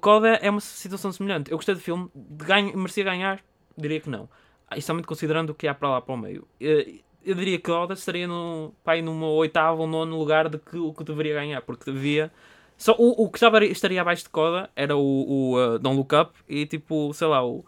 [0.00, 1.50] Coda é uma situação semelhante.
[1.50, 3.40] Eu gostei do filme, de ganho, merecia ganhar,
[3.76, 4.28] diria que não.
[4.68, 6.46] Ah, Especialmente considerando o que há para lá para o meio.
[6.60, 6.84] Eu,
[7.24, 10.76] eu diria que Coda estaria no, pá, aí numa oitavo ou nono lugar de que
[10.76, 12.30] o que deveria ganhar, porque devia.
[12.76, 16.14] Só, o, o que estava, estaria abaixo de Coda era o, o uh, Don't Look
[16.14, 17.64] Up e tipo, sei lá, o.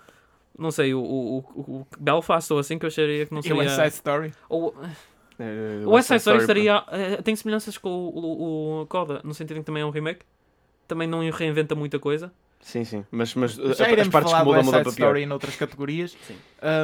[0.59, 3.57] Não sei, o, o, o, Belfast ou assim que eu acharia que não E o
[3.59, 3.91] West seria.
[3.91, 4.35] Side Story.
[4.49, 4.75] Ou,
[5.39, 6.85] Eh, o West Side Story estaria.
[6.91, 9.91] eh, tem semelhanças com o, o, o Coda, no sentido em que também é um
[9.91, 10.25] remake.
[10.89, 12.33] Também não reinventa muita coisa.
[12.61, 13.05] Sim, sim.
[13.11, 15.07] Mas, mas uh, Já as iremos partes falar que mudam, mudam para pior.
[15.07, 16.17] Story noutras categorias.
[16.27, 16.37] Sim.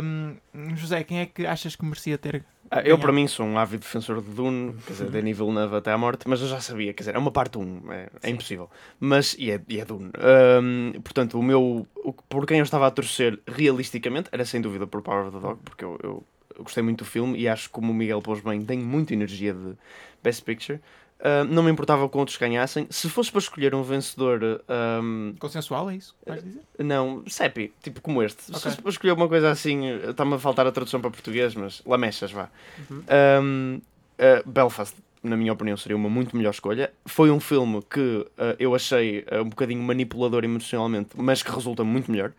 [0.03, 0.37] Hum,
[0.77, 3.83] José, quem é que achas que merecia ter Ah, eu, para mim, sou um ávido
[3.83, 7.03] defensor de Dune, quer dizer, Denis Villeneuve até à morte, mas eu já sabia, quer
[7.03, 8.71] dizer, é uma parte 1, é, é impossível.
[9.01, 10.11] Mas, e é, e é Dune.
[10.19, 14.87] Ahm, portanto, o meu, o, por quem eu estava a torcer realisticamente era sem dúvida
[14.87, 16.25] por Power of the Dog, porque eu, eu
[16.59, 19.53] gostei muito do filme e acho que, como o Miguel pôs bem, tem muita energia
[19.53, 19.75] de
[20.23, 20.81] Best Picture.
[21.25, 22.87] Ahm, não me importava que outros ganhassem.
[22.91, 26.17] Se fosse para escolher um vencedor, ahm, consensual, é isso?
[26.27, 26.61] Vais dizer?
[26.81, 28.43] não, Seppi, tipo como este.
[28.43, 28.63] Se Ok.
[28.63, 32.33] fosse para escolher uma coisa assim, está-me a faltar a tradução para português, mas lamechas,
[32.33, 32.49] vá.
[32.91, 33.03] Uhum.
[33.41, 33.81] Um,
[34.19, 36.93] uh, Belfast, na minha opinião, seria uma muito melhor escolha.
[37.07, 41.85] Foi um filme que uh, eu achei uh, um bocadinho manipulador emocionalmente, mas que resulta
[41.85, 42.33] muito melhor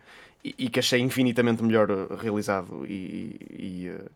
[0.44, 4.10] e, que achei infinitamente melhor uh, realizado e, e uh,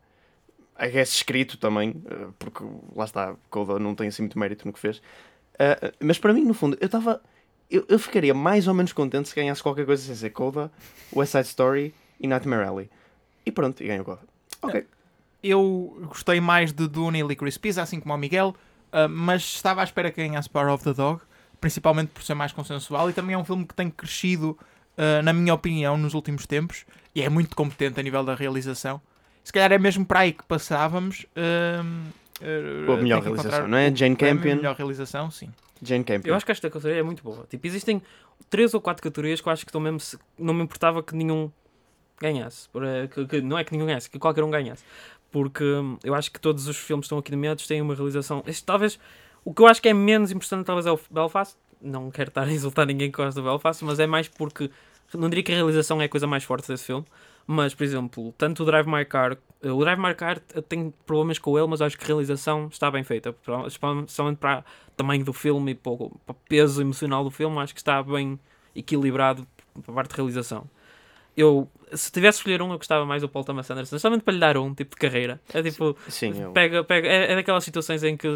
[0.79, 2.63] I guess escrito também, uh, porque
[2.95, 4.99] lá está, Coda não tem assim muito mérito no que fez.
[4.99, 7.21] Uh, mas para mim, no fundo, eu estava.
[7.71, 10.71] Eu, eu ficaria mais ou menos contente se ganhasse qualquer coisa sem ser Coda,
[11.15, 12.91] West Side Story e Nightmare Alley.
[13.45, 14.23] E pronto, e ganhou Coda.
[14.63, 14.87] Ok.
[15.43, 18.55] Eu gostei mais de Dune e Licorice Pizza, assim como o Miguel,
[18.93, 21.21] ah, mas estava à espera que ganhasse Power of the Dog,
[21.61, 24.59] principalmente por ser mais consensual e também é um filme que tem crescido,
[24.99, 26.85] ah, na minha opinião, nos últimos tempos
[27.15, 29.01] e é muito competente a nível da realização.
[29.43, 31.25] Se calhar é mesmo para aí que passávamos.
[31.35, 31.81] ah,
[32.43, 33.95] ah, A melhor realização, não é?
[33.95, 34.57] Jane Campion.
[34.57, 35.49] Melhor realização, sim.
[35.83, 36.29] Jane Campion.
[36.31, 37.47] Eu acho que esta categoria é muito boa.
[37.49, 38.03] Tipo, existem
[38.51, 40.01] três ou quatro categorias que eu acho que estão mesmo.
[40.01, 41.51] se- Não me importava que nenhum
[42.21, 42.69] ganhasse.
[42.71, 44.85] Por, eh, que, que- não é que nenhum ganhasse, que qualquer um ganhasse.
[45.31, 48.43] porque hum, eu acho que todos os filmes que estão aqui nomeados têm uma realização.
[48.47, 48.99] Este, talvez
[49.45, 51.55] o que eu acho que é menos importante, talvez, é o Belfast.
[51.81, 54.71] Não quero estar a insultar ninguém que gosta do Belfast, mas é mais porque
[55.15, 57.05] não diria que a realização é a coisa mais forte desse filme.
[57.47, 60.39] Mas, por exemplo, tanto o Drive My Car, eh, o Drive My Car
[60.69, 63.35] tenho problemas com ele, mas acho que a realização está bem feita,
[63.67, 67.81] especialmente para o tamanho do filme e para o peso emocional do filme, acho que
[67.81, 68.39] está bem
[68.77, 69.47] equilibrado
[69.83, 70.69] para a parte de realização.
[71.41, 74.41] Eu, se tivesse escolher um, eu gostava mais do Paul Thomas Anderson, somente para lhe
[74.41, 75.41] dar um tipo de carreira.
[75.55, 76.51] É tipo, Sim, eu...
[76.51, 78.27] pega, pega, é, é daquelas situações em que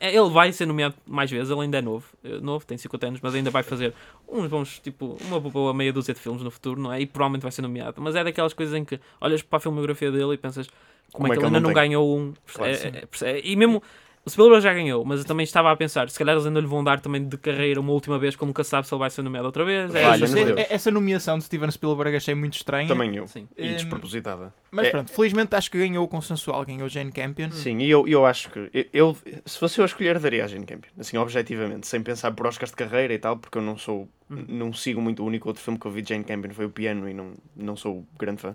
[0.00, 3.06] é, ele vai ser nomeado mais vezes, ele ainda é novo, é novo, tem 50
[3.08, 3.92] anos, mas ainda vai fazer
[4.28, 7.00] uns bons, tipo, uma boa meia dúzia de filmes no futuro, não é?
[7.00, 8.00] E provavelmente vai ser nomeado.
[8.00, 10.68] Mas é daquelas coisas em que olhas para a filmografia dele e pensas
[11.12, 11.74] como, é que ele ainda não tem?
[11.74, 12.32] ganhou um.
[12.54, 13.82] Claro, É- é- é- e mesmo
[14.24, 16.66] o Spielberg já ganhou, mas eu também estava a pensar, se calhar eles ainda lhe
[16.66, 19.22] vão dar também de carreira uma última vez, como nunca sabe se ele vai ser
[19.22, 19.92] nomeado outra vez.
[19.94, 20.38] É, isso.
[20.38, 22.86] Essa- essa nomeação de Steven Spielberg achei muito estranha.
[22.86, 23.26] Também eu.
[23.26, 23.48] Sim.
[23.58, 24.54] E Hum, despropositada.
[24.70, 27.50] Mas É- pronto, felizmente acho que ganhou o consensual, ganhou Jane Campion.
[27.50, 30.46] Sim, e eu, eu acho que eu, eu- se fosse eu a escolher, daria a
[30.46, 33.76] Jane Campion, assim, objetivamente, sem pensar por Oscars de carreira e tal, porque eu não
[33.76, 35.22] sou, não sigo muito.
[35.22, 37.32] O único outro filme que eu vi de Jane Campion foi o Piano e não,
[37.56, 38.54] não sou grande fã.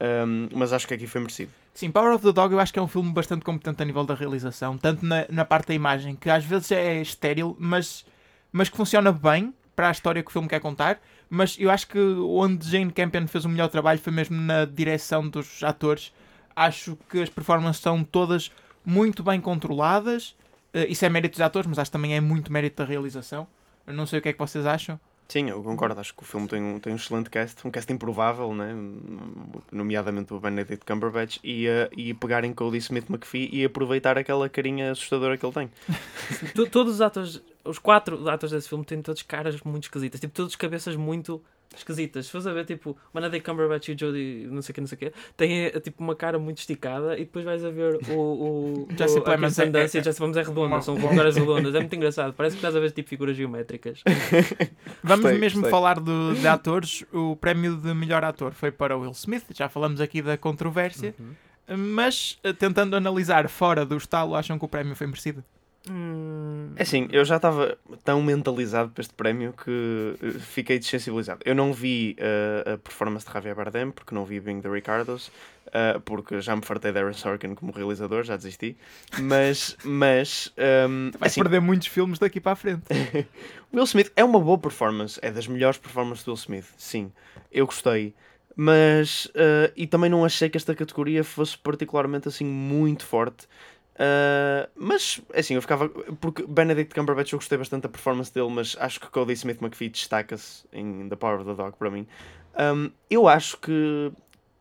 [0.00, 1.50] Um, mas acho que aqui foi merecido.
[1.74, 4.04] Sim, Power of the Dog eu acho que é um filme bastante competente a nível
[4.04, 8.04] da realização, tanto na, na parte da imagem, que às vezes é estéril, mas,
[8.52, 11.00] mas que funciona bem para a história que o filme quer contar.
[11.30, 15.28] Mas eu acho que onde Jane Campion fez o melhor trabalho foi mesmo na direção
[15.28, 16.12] dos atores.
[16.56, 18.50] Acho que as performances são todas
[18.84, 20.34] muito bem controladas.
[20.72, 23.46] Eh, Isso é mérito dos atores, mas acho que também é muito mérito da realização.
[23.86, 24.98] Eu não sei o que é que vocês acham.
[25.28, 26.00] Sim, eu concordo.
[26.00, 28.74] Acho que o filme tem um, tem um excelente cast, um cast improvável, né?
[29.70, 34.90] nomeadamente o Benedict Cumberbatch, e, eh, e pegarem Cody Smith McPhee e aproveitar aquela carinha
[34.92, 35.70] assustadora que ele tem.
[36.54, 40.32] To- todos os atores, os quatro atores desse filme têm todos caras muito esquisitas, tipo,
[40.34, 41.42] todos cabeças muito
[41.76, 42.26] esquisitas.
[42.26, 44.86] Se fores a ver, tipo, Benedict Cumberbatch e o Jodie, não sei o que, não
[44.88, 47.98] sei o que, têm eh, tipo uma cara muito esticada e depois vais a ver
[48.10, 51.14] o, o, Jesse a Plemons Kirsten é- a Jesse Plemons é redonda, uma- são com
[51.14, 52.32] caras redondas, é muito engraçado.
[52.32, 54.02] Parece que estás a ver tipo figuras geométricas.
[55.02, 55.70] Vamos Gostei, mesmo gostei.
[55.70, 57.04] falar do- de atores.
[57.12, 59.44] O prémio de melhor ator foi para Will Smith.
[59.54, 61.14] Já falamos aqui da controvérsia.
[61.18, 61.76] Uhum.
[61.76, 65.44] Mas, eh, tentando analisar fora do estalo, acham que o prémio foi merecido?
[65.90, 71.40] Hum, É assim, eu já estava tão mentalizado para este prémio que eh, fiquei desensibilizado.
[71.44, 75.30] Eu não vi eh, a performance de Javier Bardem, porque não vi Being the Ricardos,
[75.72, 78.76] eh, porque já me fartei de Aaron Sorkin como realizador, já desisti.
[79.20, 82.84] Mas, mas ehm, Vai assim, perder muitos filmes daqui para a frente.
[83.72, 87.10] Will Smith é uma boa performance, é das melhores performances do Will Smith, sim.
[87.50, 88.14] Eu gostei.
[88.54, 93.46] Mas, eh, e também não achei que esta categoria fosse particularmente assim muito forte.
[93.98, 95.88] Eh, mas, assim, eu ficava.
[96.20, 99.88] Porque Benedict Cumberbatch eu gostei bastante da performance dele, mas acho que Cody Smith McPhee
[99.88, 102.06] destaca-se em The Power of the Dog para mim.
[102.58, 104.12] Um, eu acho que,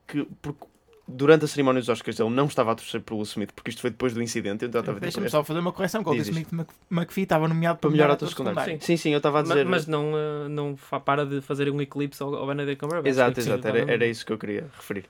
[0.07, 0.65] que porque
[1.07, 3.79] durante a cerimónia dos Oscars ele não estava a torcer por Will Smith, porque isto
[3.81, 6.01] foi depois do incidente, então Deixa-me só fazer uma correção.
[6.01, 6.31] Isto.
[6.31, 8.59] Smith Mc- McPhee estava nomeado para melhor ator secundário.
[8.59, 8.85] secundário.
[8.85, 9.65] Sim, sim, eu estava a dizer.
[9.65, 13.07] mas não, eh, não fa- para de fazer um eclipse ao, ao Benedict Cumberbatch.
[13.07, 15.05] Exato, exato, era, era isso que eu queria referir.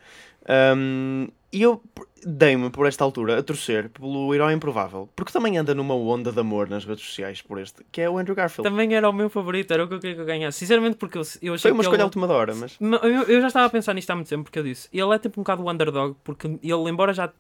[0.78, 1.82] Um, e eu
[2.26, 6.40] dei-me, por esta altura, a torcer pelo herói improvável, porque também anda numa onda de
[6.40, 8.70] amor nas redes sociais por este, que é o Andrew Garfield.
[8.70, 10.58] Também era o meu favorito, era o que eu queria que eu ganhasse.
[10.60, 12.04] Sinceramente, porque eu, eu achei Foi uma que escolha à ele...
[12.06, 12.78] última da hora, mas.
[12.80, 14.90] Ma- Eu, eu já estava a pensar nisto há muito tempo, porque eu disse.
[14.92, 17.32] Ele é tipo um bocado o underdog, porque ele, embora já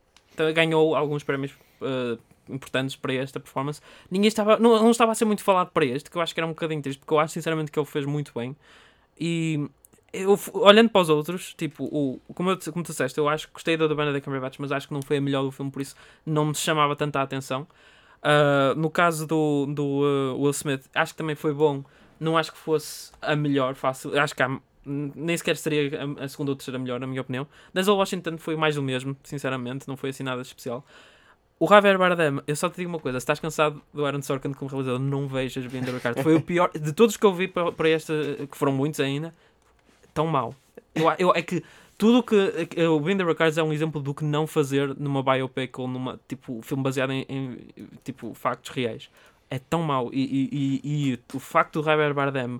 [0.53, 2.17] ganhou alguns prémios eh,
[2.47, 6.09] importantes para esta performance, ninguém estava, não, não estava a ser muito falado para este,
[6.09, 8.05] que eu acho que era um bocadinho triste, porque eu acho sinceramente que ele fez
[8.05, 8.55] muito bem.
[9.19, 9.67] E
[10.13, 13.53] eu, olhando para os outros, tipo, o, como, eu, como tu disseste, eu acho que
[13.53, 15.81] gostei da do Benedict Cumberbatch, mas acho que não foi a melhor do filme, por
[15.81, 17.67] isso não me chamava tanta atenção.
[18.21, 21.83] Ah, no caso do, do uh, Will Smith, acho que também foi bom.
[22.19, 24.19] Não acho que fosse a melhor, fácil.
[24.19, 27.47] Acho que há, nem sequer seria a, a segunda ou terceira melhor, na minha opinião.
[27.73, 30.83] Denzel Washington foi mais do mesmo, sinceramente, não foi assim nada especial.
[31.59, 34.53] O Javier Bardem, eu só te digo uma coisa: se estás cansado do Aaron Sorkin
[34.53, 36.21] como realizador, não vejas the Ricardo.
[36.21, 38.13] Foi o pior de todos que eu vi para, para esta,
[38.51, 39.33] que foram muitos ainda,
[40.17, 40.55] tão mau.
[40.95, 41.63] Eu, eu, é que
[41.95, 42.65] tudo que.
[42.65, 46.19] que O the Ricardo é um exemplo do que não fazer numa biopic ou numa
[46.27, 47.57] tipo filme baseado em, em,
[48.03, 49.09] tipo factos reais.
[49.47, 50.09] É tão mau.
[50.11, 52.59] E, e, e, e o facto do Javier Bardem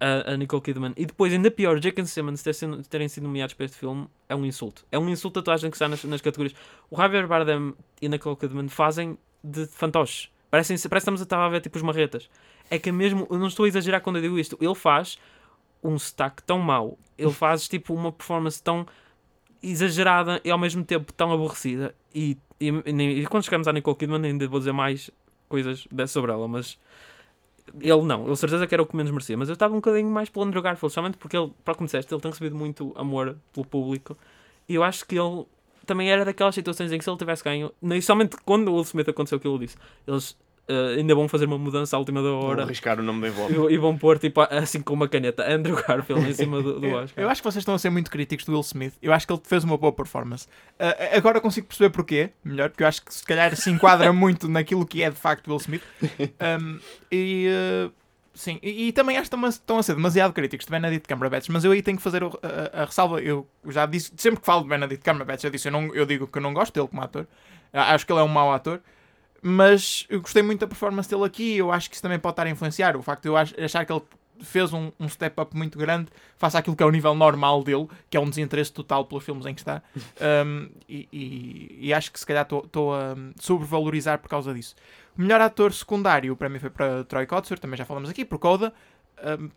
[0.00, 3.24] a, a Nicole Kidman e depois, ainda pior, Jake and Simmons ter sido- terem sido
[3.24, 4.84] nomeados para este filme é um insulto.
[4.90, 6.56] É um insulto a toda a gente que está nas, nas categorias.
[6.90, 10.30] O Javier Bardem e a Nicole Kidman fazem de fantoches.
[10.50, 12.28] Parecem, parece que estamos a, a ver tipo os marretas.
[12.70, 14.56] É que é mesmo, eu não estou a exagerar quando eu digo isto.
[14.60, 15.18] Ele faz
[15.82, 16.98] um sotaque tão mau.
[17.16, 18.86] Ele faz tipo uma performance tão
[19.62, 21.94] exagerada e ao mesmo tempo tão aborrecida.
[22.14, 25.10] E, e, e e quando chegamos à Nicole Kidman, ainda vou dizer mais
[25.48, 26.78] coisas sobre ela, mas
[27.80, 30.08] ele não, ele certeza que era o que menos merecia, mas eu estava um bocadinho
[30.10, 33.66] mais pelo Andrew Garfield, somente porque ele, para disseste, ele tem recebido muito amor pelo
[33.66, 34.16] público
[34.68, 35.46] e eu acho que ele
[35.86, 38.82] também era daquelas situações em que se ele tivesse ganho, nem somente quando o Will
[38.82, 40.36] Smith aconteceu o que ele disse, eles
[40.68, 43.52] eh, ainda vão fazer uma mudança à última da hora arriscar o nome envelope.
[43.72, 46.86] e, e vão pôr tipo assim com uma caneta Andrew Garfield em cima do, do
[46.86, 47.24] Eu, Oscar.
[47.24, 48.94] eu acho que vocês estão a ser muito críticos do Will Smith.
[49.02, 50.46] Eu acho que ele fez uma boa performance.
[50.78, 54.48] Ah, agora consigo perceber porquê, melhor, porque eu acho que se calhar se enquadra muito
[54.48, 55.82] naquilo que é de facto Will Smith.
[56.60, 56.78] Um,
[57.10, 57.90] e ah,
[58.34, 61.64] sim, e, e também acho que estão a, ser demasiado críticos de Benedict Cumberbatch, mas
[61.64, 63.20] eu aí tenho que fazer o- a, a ressalva.
[63.20, 66.26] Eu já disse, sempre que falo de Benedict Cumberbatch, eu, disse, eu, não, eu digo
[66.26, 67.26] que eu não gosto dele como ator.
[67.72, 68.80] Acho que ele é um mau ator.
[69.42, 71.56] Mas eu gostei muito da performance dele aqui.
[71.56, 72.96] Eu acho que isso também pode estar a influenciar.
[72.96, 74.02] O facto de eu ach- achar que ele
[74.40, 77.88] fez um, um step up muito grande face àquilo que é o nível normal dele,
[78.08, 79.82] que é um desinteresse total pelos filmes em que está.
[80.46, 84.74] Um, e, e- e acho que se calhar estou a sobrevalorizar por causa disso.
[85.16, 88.38] O melhor ator secundário para mim foi para Troy Kotsur, também já falamos aqui, por
[88.38, 88.72] Coda.
[89.40, 89.50] Um.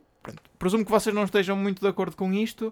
[0.59, 2.71] Presumo que vocês não estejam muito de acordo com isto.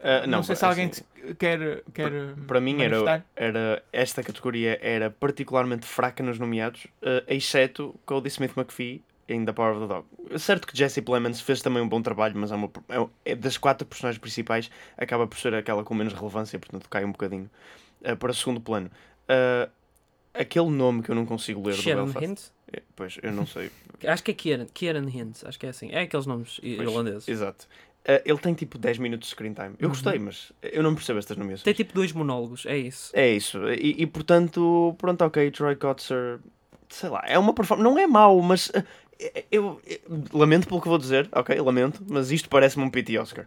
[0.00, 3.26] Ah, não, sei se assim, alguém te- quer, quer Para mim era, manifestar.
[3.34, 9.52] era esta categoria era particularmente fraca nos nomeados, eh, exceto Cody Smith McPhee em The
[9.52, 10.38] Power of the Dog.
[10.38, 13.58] Certo que Jesse Plemons fez também um bom trabalho, mas é uma, é- é das
[13.58, 17.50] quatro personagens principais acaba por ser aquela com menos relevância, portanto cai um bocadinho
[18.04, 18.88] eh, para segundo plano.
[19.28, 19.68] Eh,
[20.32, 22.24] aquele nome que eu não consigo ler do Sharon Belfast.
[22.24, 22.40] Hint?
[22.72, 23.70] Eh, Pois, eu não sei.
[24.06, 25.90] Acho que é Kieran, Kieran Hint, acho que é assim.
[25.90, 27.26] É aqueles nomes Pois, irlandeses.
[27.28, 27.66] Exato.
[28.10, 29.74] Eh, ele tem tipo 10 minutos de screen time.
[29.78, 29.94] Eu Uhum.
[29.94, 31.62] gostei, mas eu não percebo estas nomeações.
[31.62, 33.10] Tem tipo dois monólogos, é isso.
[33.14, 33.58] É isso.
[33.68, 36.40] E, e, portanto, pronto, ok, Troy Kotzer,
[36.88, 37.84] sei lá, é uma performance.
[37.88, 38.72] Não é mau, mas
[39.20, 43.18] eh, eu, eu- lamento pelo que vou dizer, ok, lamento, mas isto parece-me um PT
[43.18, 43.46] Oscar.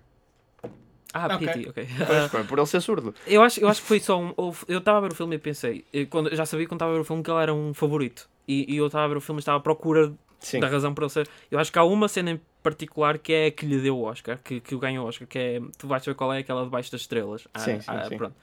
[1.13, 1.47] Ah, Ok.
[1.47, 1.87] pity, ok.
[2.29, 3.13] Pois, por ele ser surdo.
[3.27, 4.33] Eu acho, eu acho que foi só um.
[4.67, 6.95] Eu estava a ver o filme e pensei, eu quando, já sabia quando estava a
[6.95, 8.29] ver o filme que ele era um favorito.
[8.47, 10.59] E, e eu estava a ver o filme e estava à procura Sim.
[10.61, 11.27] da razão para ele ser.
[11.49, 14.03] Eu acho que há uma cena em particular que é a que lhe deu o
[14.03, 15.61] Oscar, que, que o ganhou o Oscar, que é.
[15.77, 17.47] Tu vais ver qual é aquela debaixo das estrelas.
[17.53, 18.17] Ah, Sim, sim, ah, sim.
[18.17, 18.35] Pronto.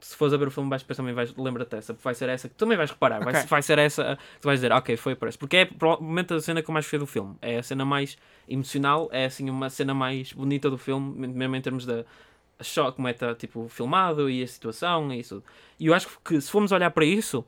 [0.00, 2.48] Se fores a ver o filme, vais, depois também vais, lembra-te dessa, vai ser essa
[2.48, 3.46] que também vais reparar, vai, Ok.
[3.48, 5.38] vai ser essa que tu vais dizer, ok, foi por essa.
[5.38, 7.36] Porque é provavelmente a cena que eu mais gostei do filme.
[7.40, 8.16] É a cena mais
[8.48, 12.04] emocional, é assim uma cena mais bonita do filme, mesmo em termos da
[12.60, 15.42] só como é tá, tipo filmado e a situação e isso.
[15.78, 17.44] E eu acho que se formos olhar para isso,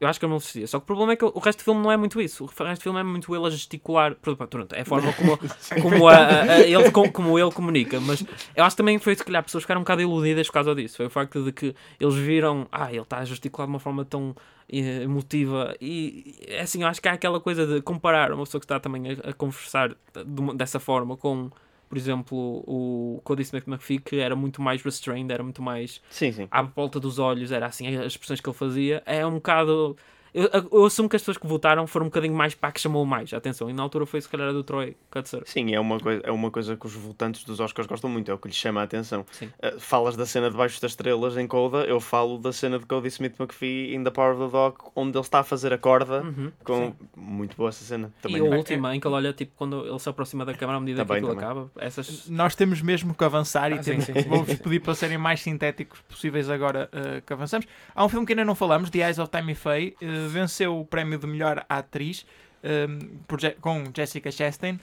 [0.00, 0.66] eu acho que eu não assistiria.
[0.66, 2.44] Só que o problema é que o resto do filme não é muito isso.
[2.44, 4.14] O resto do filme é muito ele a gesticular.
[4.14, 5.38] Pronto, é a forma como,
[5.82, 7.98] como, a- a- a- ele, com- como ele comunica.
[8.00, 10.74] Mas eu acho que também foi, se calhar, pessoas ficaram um bocado iludidas por causa
[10.74, 10.96] disso.
[10.98, 14.04] Foi o facto de que eles viram, ah, ele está a gesticular de uma forma
[14.04, 14.34] tão
[14.70, 15.74] eh, emotiva.
[15.80, 18.78] E é assim, eu acho que há aquela coisa de comparar uma pessoa que está
[18.78, 21.50] também a, conversar de dessa forma com.
[21.88, 26.48] Por exemplo, o Smith McPhee, que era muito mais restrained, era muito mais Sim, sim.
[26.50, 29.02] à volta dos olhos, era assim as expressões que ele fazia.
[29.06, 29.96] É um bocado.
[30.38, 32.80] Eu, eu assumo que as pessoas que votaram foram um bocadinho mais para a que
[32.80, 33.70] chamou mais a atenção.
[33.70, 35.42] E na altura foi se calhar a do Troy Kutzer.
[35.46, 38.34] Sim, é uma, coisa, é uma coisa que os votantes dos Oscars gostam muito, é
[38.34, 39.24] o que lhes chama a atenção.
[39.32, 39.46] Sim.
[39.46, 43.08] Uh, falas da cena debaixo das estrelas em Coda, eu falo da cena de Cody
[43.08, 46.22] Smith McPhee em The Power of the Dog, onde ele está a fazer a corda.
[46.22, 46.92] Uhum, Com...
[47.16, 48.12] Muito boa essa cena.
[48.20, 48.36] Também.
[48.36, 50.80] E a última, em que ele olha tipo quando ele se aproxima da câmara à
[50.80, 51.60] medida Também, que aquilo também.
[51.62, 51.70] acaba.
[51.84, 52.28] Essas.
[52.28, 56.00] Nós temos mesmo que avançar e Ah, sim, temos- vou-vos pedir para serem mais sintéticos
[56.02, 57.66] possíveis agora uh, que avançamos.
[57.94, 60.84] Há um filme que ainda não falamos, The Eyes of Tammy Faye, uh, venceu o
[60.84, 62.26] prémio de melhor atriz
[62.64, 64.78] um, por Je- com Jessica Chastain.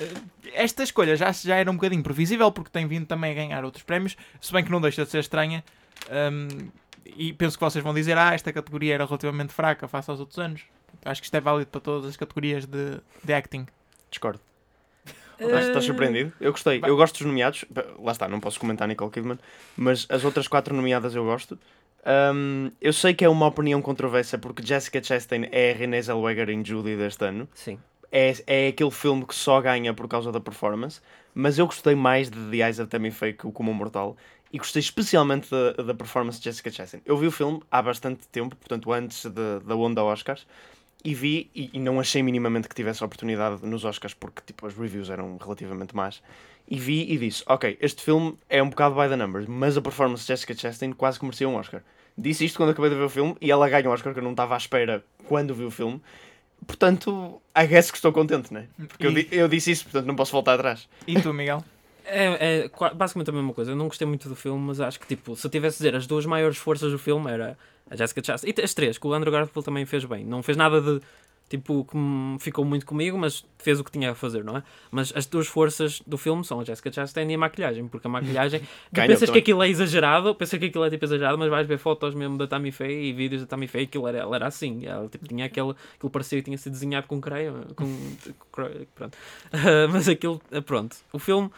[0.00, 0.22] Uh,
[0.54, 3.82] esta escolha já, já era um bocadinho previsível porque tem vindo também a ganhar outros
[3.82, 5.64] prémios, se bem que não deixa de ser estranha.
[6.10, 6.68] um,
[7.14, 10.38] e penso que vocês vão dizer: Ah, esta categoria era relativamente fraca face aos outros
[10.38, 10.62] anos.
[11.04, 13.66] Acho que isto é válido para todas as categorias de, de acting.
[14.10, 14.40] Discordo.
[15.38, 16.32] Estás, estás surpreendido?
[16.40, 16.80] Eu gostei.
[16.84, 17.64] Eu gosto dos nomeados.
[17.98, 19.38] Lá está, não posso comentar Nicole Kidman,
[19.76, 21.58] mas as outras quatro nomeadas eu gosto.
[22.04, 26.50] Um, eu sei que é uma opinião controversa porque Jessica Chastain é a Renée Zellweger
[26.50, 27.48] em Judy deste ano.
[27.54, 27.78] Sim.
[28.10, 31.00] É, é aquele filme que só ganha por causa da performance,
[31.34, 34.16] mas eu gostei mais de The Eyes of Tammy Faye que o Como Mortal
[34.52, 37.00] e gostei especialmente da, da performance de Jessica Chastain.
[37.06, 40.46] Eu vi o filme há bastante tempo, portanto antes de- da onda Oscars,
[41.04, 44.74] e vi e, e não achei minimamente que tivesse oportunidade nos Oscars porque tipo, as
[44.76, 46.22] reviews eram relativamente más.
[46.74, 49.82] E vi e disse: Ok, este filme é um bocado by the numbers, mas a
[49.82, 51.82] performance de Jessica Chastain quase que merecia um Oscar.
[52.16, 54.22] Disse isto quando acabei de ver o filme e ela ganha um Oscar que eu
[54.24, 56.00] não estava à espera quando vi o filme.
[56.66, 58.66] Portanto, I guess que estou contente, né?
[58.88, 60.88] Porque eu, E- di- eu disse isso, portanto não posso voltar atrás.
[61.06, 61.62] E tu, Miguel?
[62.04, 63.70] É, é basicamente a mesma coisa.
[63.70, 65.94] Eu não gostei muito do filme, mas acho que, tipo, se eu tivesse de dizer
[65.96, 67.56] as duas maiores forças do filme era
[67.88, 70.24] a Jessica Chastain e as três, que o Andrew Garfield também fez bem.
[70.24, 71.00] Não fez nada de,
[71.52, 71.96] tipo, que
[72.42, 74.62] ficou muito comigo, mas fez o que tinha a fazer, não é?
[74.90, 78.10] Mas as duas forças do filme são a Jessica Chastain e a maquilhagem, porque a
[78.10, 78.60] maquilhagem...
[78.90, 81.76] tu pensas que aquilo é exagerado, pensas que aquilo é, tipo, exagerado, mas vais ver
[81.76, 84.86] fotos mesmo da Tammy Faye e vídeos da Tammy Faye, aquilo era, ela era assim.
[84.86, 85.74] Ela, tipo, tinha aquele...
[85.96, 87.84] Aquilo parecia que tinha sido desenhado com creio, com...
[88.50, 89.18] com- pronto.
[89.92, 90.40] mas aquilo...
[90.64, 90.96] Pronto.
[91.12, 91.50] O filme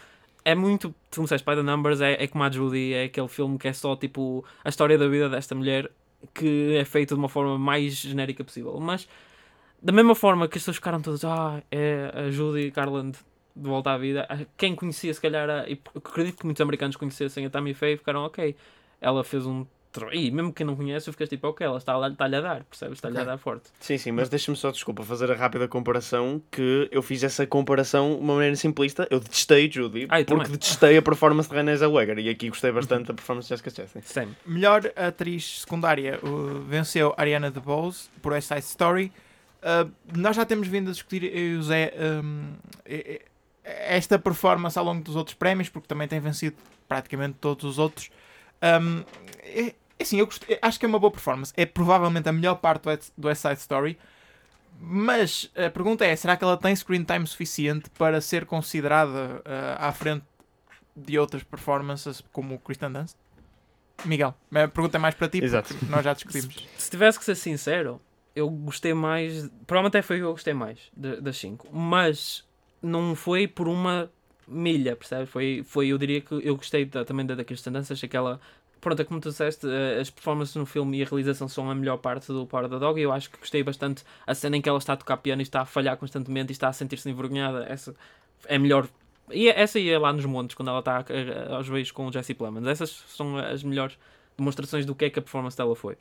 [0.44, 3.28] é muito, tu me disseste, by the numbers, é, é como a Judy, é aquele
[3.28, 5.88] filme que é só tipo a história da vida desta mulher
[6.32, 8.78] que é feito de uma forma mais genérica possível.
[8.80, 9.08] Mas
[9.84, 13.16] da mesma forma que as pessoas ficaram todas, ah, é a Judy Garland
[13.56, 16.96] de volta à vida, ah, quem conhecia, se calhar, a, e acredito que muitos americanos
[16.96, 18.56] conhecessem a Tammy Faye, ficaram, ok,
[19.00, 19.64] ela fez um.
[20.12, 22.98] E mesmo quem não conhece, ficas tipo, ok, ela está- está-lhe a dar, percebes?
[22.98, 23.30] Está-lhe a Ok.
[23.30, 23.70] dar forte.
[23.78, 28.16] Sim, sim, mas deixa-me só, desculpa, fazer a rápida comparação que eu fiz essa comparação
[28.16, 29.06] de uma maneira simplista.
[29.08, 30.50] Eu detestei Judy Ah, eu porque também.
[30.58, 34.02] detestei a performance de Renée Zellweger e aqui gostei bastante da performance de Jessica Chastain.
[34.02, 34.28] Sam.
[34.44, 39.12] Melhor atriz secundária uh, venceu Ariana DeBose por West Side Story.
[39.64, 41.92] Uh, nós já temos vindo a discutir, eu e o Zé,
[42.22, 42.52] um,
[43.64, 46.56] esta performance ao longo dos outros prémios, porque também tem vencido
[46.86, 48.10] praticamente todos os outros.
[48.62, 49.02] Um,
[49.42, 51.52] é, assim, eu gostei- acho que é uma boa performance.
[51.56, 53.98] É provavelmente a melhor parte do West- Side Story.
[54.78, 59.76] Mas a pergunta é: será que ela tem screen time suficiente para ser considerada uh,
[59.78, 60.24] à frente
[60.96, 63.16] de outras performances como o Kristen Dunst?
[64.04, 65.74] Miguel, a pergunta é mais para ti, porque Exato.
[65.88, 66.68] nós já discutimos.
[66.76, 68.00] Se tivesse que ser sincero,
[68.34, 69.48] eu gostei mais.
[69.66, 71.68] Provavelmente até foi o que eu gostei mais das 5.
[71.72, 72.44] Mas
[72.82, 74.10] não foi por uma
[74.46, 75.30] milha, percebes?
[75.30, 77.92] Foi, foi eu diria que eu gostei da- também da, da Kirsten Dunst.
[77.92, 78.40] Achei que ela.
[78.80, 81.74] Pronto, é como tu disseste, eh, as performances no filme e a realização são a
[81.74, 83.00] melhor parte do Power the Dog.
[83.00, 85.40] E eu acho que gostei bastante a cena em que ela está a tocar piano
[85.40, 87.64] e está a falhar constantemente e está a sentir-se envergonhada.
[87.66, 87.94] Essa
[88.46, 88.86] é melhor.
[89.30, 91.02] E essa aí é lá nos montes, quando ela está
[91.56, 92.66] aos beijos com o Jesse Plemons.
[92.66, 93.96] Essas são as melhores
[94.36, 95.96] demonstrações do que é que a performance dela foi.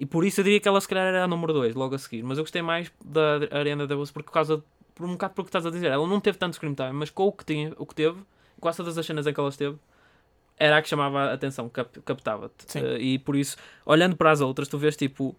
[0.00, 1.98] E por isso eu diria que ela se calhar era a número 2, logo a
[1.98, 2.22] seguir.
[2.22, 4.62] Mas eu gostei mais da Ariana DeBose porque por causa
[4.94, 5.90] por um bocado pelo que estás a dizer.
[5.90, 8.20] Ela não teve tanto screen time, mas com o que, tinha, o que teve,
[8.60, 9.76] quase todas as cenas em que ela esteve,
[10.56, 12.78] era a que chamava a atenção, cap, captava-te.
[12.78, 15.36] Eh, e por isso, olhando para as outras, tu vês tipo.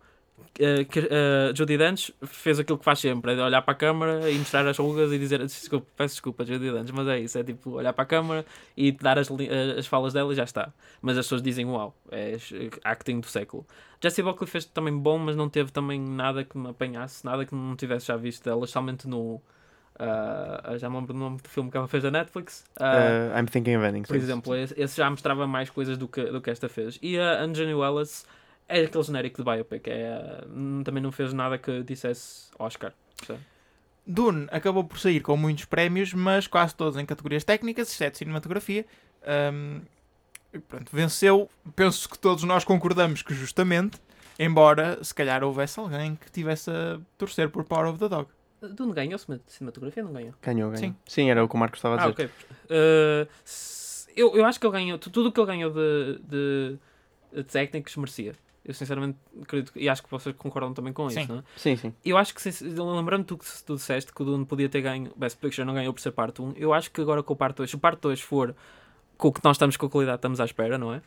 [0.60, 3.76] Eh, que, eh, Judy Dench fez aquilo que faz sempre, é de olhar para a
[3.76, 7.38] câmara e mostrar as rugas e dizer desculpa, peço desculpa, Judy Dench, mas é isso,
[7.38, 8.46] é tipo olhar para a câmara
[8.78, 10.72] e dar as, eh, as falas dela e já está.
[11.02, 12.38] Mas as pessoas dizem uau, é
[12.84, 13.66] acting do século.
[14.02, 17.56] Jessie Buckley fez também bom, mas não teve também nada que me apanhasse, nada que
[17.56, 19.42] não tivesse já visto dela, especialmente no.
[19.98, 22.66] ah, já me lembro do nome do filme que ela fez da Netflix.
[22.78, 24.04] Uh, I'm thinking of ending.
[24.04, 27.00] por exemplo, esse, esse já mostrava mais coisas do que, do que esta fez.
[27.02, 28.26] E a Anjani Wallace
[28.68, 32.94] é aquele genérico de biopic, é, hum, também não fez nada que dissesse Oscar.
[33.18, 33.40] percebe?
[34.06, 38.86] Dune acabou por sair com muitos prémios, mas quase todos em categorias técnicas, exceto cinematografia.
[39.54, 39.80] Um,
[40.54, 41.50] e pronto, venceu.
[41.76, 43.98] Penso que todos nós concordamos que justamente,
[44.38, 48.28] embora se calhar houvesse alguém que tivesse a torcer por Power of the Dog.
[48.62, 50.04] Dune ganhou cine- cinematografia?
[50.04, 50.34] Não ganhou?
[50.42, 50.78] Ganhou, ganhou.
[50.78, 50.96] Sim.
[51.08, 51.30] Sim.
[51.30, 52.26] era o que o Marcos estava a Ah, dizer.
[52.26, 52.26] ok.
[52.66, 56.20] Uh, se- eu, eu acho que ele ganhou, tu- tudo o que ele ganhou de,
[56.28, 56.78] de,
[57.34, 58.34] de técnicos merecia.
[58.66, 61.22] Eu sinceramente acredito e acho que vocês concordam também com Sim.
[61.22, 61.44] isso, não é?
[61.58, 61.94] Sim, sim.
[62.04, 65.38] Eu acho que, lembrando tu que tu disseste que o Dune podia ter ganho Best
[65.38, 67.70] Picture, não ganhou por ser parte 1, eu acho que agora com o parte 2,
[67.70, 68.56] se o parte 2 for
[69.18, 71.02] com o que nós estamos com a qualidade, estamos à espera, não é?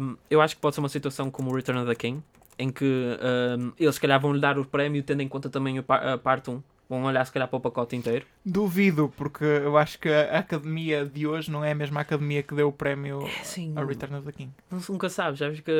[0.00, 2.22] Um, eu acho que pode ser uma situação como o Return of the King,
[2.58, 5.78] em que um, eles se calhar vão lhe dar o prémio tendo em conta também
[5.78, 6.62] a parte 1.
[6.88, 8.24] Vão olhar se calhar para o pacote inteiro.
[8.44, 12.54] Duvido, porque eu acho que a academia de hoje não é a mesma academia que
[12.54, 14.52] deu o prémio Sim, a Return of the King.
[14.88, 15.72] Nunca sabe, já vês que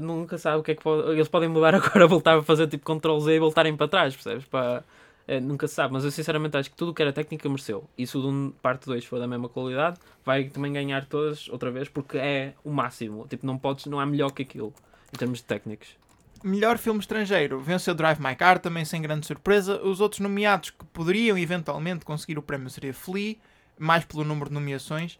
[0.00, 1.12] nunca sabe o que é que pode.
[1.12, 4.44] Eles podem mudar agora, voltar a fazer tipo Ctrl Z e voltarem para trás, percebes?
[4.46, 4.82] Para,
[5.28, 7.88] é, nunca se sabe, mas eu sinceramente acho que tudo o que era técnica mereceu.
[7.96, 11.70] E se o Dune parte 2 for da mesma qualidade, vai também ganhar todas outra
[11.70, 13.26] vez porque é o máximo.
[13.28, 14.72] Tipo, não podes, não há melhor que aquilo
[15.12, 15.96] em termos de técnicos.
[16.42, 19.80] Melhor filme estrangeiro venceu Drive My Car, também sem grande surpresa.
[19.82, 23.36] Os outros nomeados que poderiam eventualmente conseguir o prémio seria Flea,
[23.78, 25.18] mais pelo número de nomeações,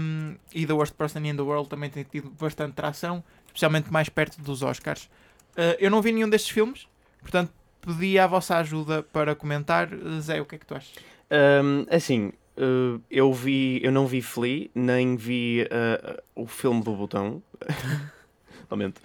[0.00, 4.08] um, e The Worst Person in the World também tem tido bastante tração, especialmente mais
[4.08, 5.04] perto dos Oscars.
[5.52, 6.86] Uh, eu não vi nenhum destes filmes,
[7.20, 9.88] portanto pedi a vossa ajuda para comentar.
[10.20, 10.94] Zé, o que é que tu achas?
[11.30, 16.94] Um, assim, uh, eu vi, eu não vi Flea, nem vi uh, o filme do
[16.94, 17.42] botão.
[18.70, 19.00] Lamento.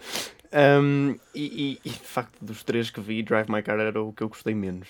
[0.54, 4.12] Um, e, e- e, de facto, dos três que vi, Drive My Car era o
[4.12, 4.88] que eu gostei menos.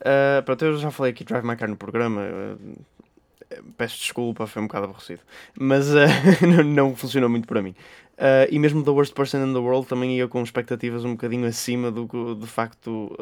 [0.00, 2.20] Uh, pronto, eu já falei aqui Drive My Car no programa.
[2.22, 5.20] uh, peço desculpa, foi um bocado aborrecido.
[5.58, 5.96] Mas uh,
[6.46, 7.74] não, não funcionou muito para mim.
[8.16, 11.46] Uh, e mesmo The Worst Person in the World também ia com expectativas um bocadinho
[11.46, 13.16] acima do que de facto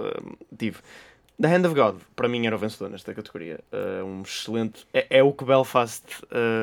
[0.57, 0.79] tive.
[1.41, 3.61] The Hand of God, para mim, era o vencedor nesta categoria.
[4.05, 4.85] Um excelente.
[4.93, 6.03] É, é o que Belfast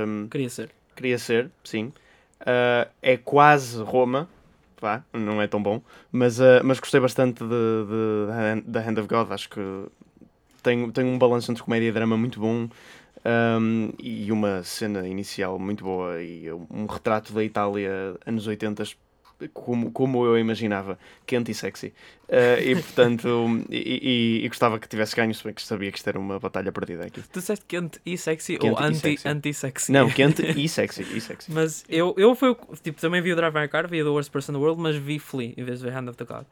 [0.06, 0.70] um, Queria ser.
[0.94, 1.94] queria ser, sim.
[3.02, 4.28] É quase Roma,
[4.80, 7.44] vá, não é tão bom, mas, uh, mas gostei bastante
[8.66, 9.32] da Hand- of God.
[9.32, 9.62] Acho que
[10.64, 12.68] tem, tem um balanço entre comédia e drama muito bom
[13.26, 18.84] um, e uma cena inicial muito boa e um retrato da Itália anos 80
[19.54, 21.94] como, como eu imaginava, quente e sexy.
[22.28, 23.28] Uh, e portanto,
[23.70, 26.40] e, e, e, gostava que tivesse ganho, se bem que sabia que isto era uma
[26.40, 27.22] batalha perdida aqui.
[27.22, 29.28] Tu disseste quente e sexy Quente ou e anti, sexy.
[29.28, 29.92] anti-sexy?
[29.92, 31.04] Não, quente e sexy.
[31.04, 31.52] E sexy.
[31.52, 34.54] Mas eu, eu fui, tipo, também vi o Drive My Car, vi The Worst Person
[34.54, 36.46] in the World, mas vi Flea em vez de Hand of the God.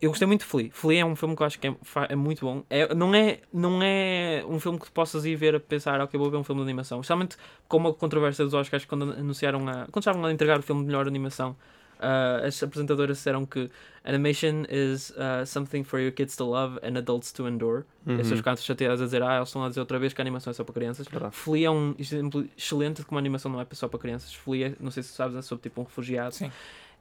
[0.00, 0.70] Eu gostei muito de Flea.
[0.72, 1.74] Flea é um filme que eu acho que é,
[2.08, 2.62] é muito bom.
[2.70, 6.16] É, não, é, não é um filme que tu possas ir ver a pensar, ok,
[6.18, 7.00] vou ver um filme de animação.
[7.00, 7.36] Especialmente
[7.66, 9.86] com uma controvérsia dos Oscars quando anunciaram a.
[9.86, 11.56] Quando estavam a entregar o filme de melhor animação.
[11.98, 13.70] Ah, as apresentadoras disseram que
[14.04, 17.84] animation is ah, something for your kids to love and adults to endure.
[18.06, 18.24] Uhum.
[18.24, 20.54] ficaram chateadas a dizer, ah, eles estão a dizer outra vez que a animação é
[20.54, 21.06] só para crianças.
[21.06, 21.34] Verdade.
[21.34, 24.32] Flea é um exemplo excelente de como a animação não é só para crianças.
[24.34, 26.34] Flea, não sei se sabes, é sobre tipo um refugiado.
[26.34, 26.50] Sim.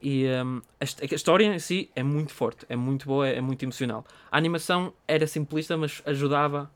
[0.02, 3.42] E um, a, a história em si é muito forte, é muito boa, é, é
[3.42, 4.06] muito emocional.
[4.32, 6.70] A animação era simplista, mas ajudava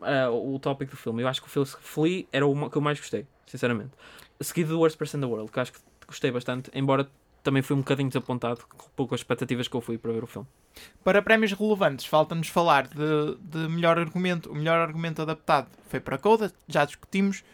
[0.00, 1.22] ah, o tópico do filme.
[1.22, 3.90] Eu acho que o filme Flea era o que eu mais gostei, sinceramente.
[4.40, 7.08] Seguido do Worst Person in the World, que acho que gostei bastante, embora
[7.42, 8.60] também fui um bocadinho desapontado
[8.96, 10.46] com as expectativas que eu fui para ver o filme.
[11.04, 14.50] Para prémios relevantes, falta-nos falar de, de melhor argumento.
[14.50, 17.44] O melhor argumento adaptado foi para Coda, já discutimos.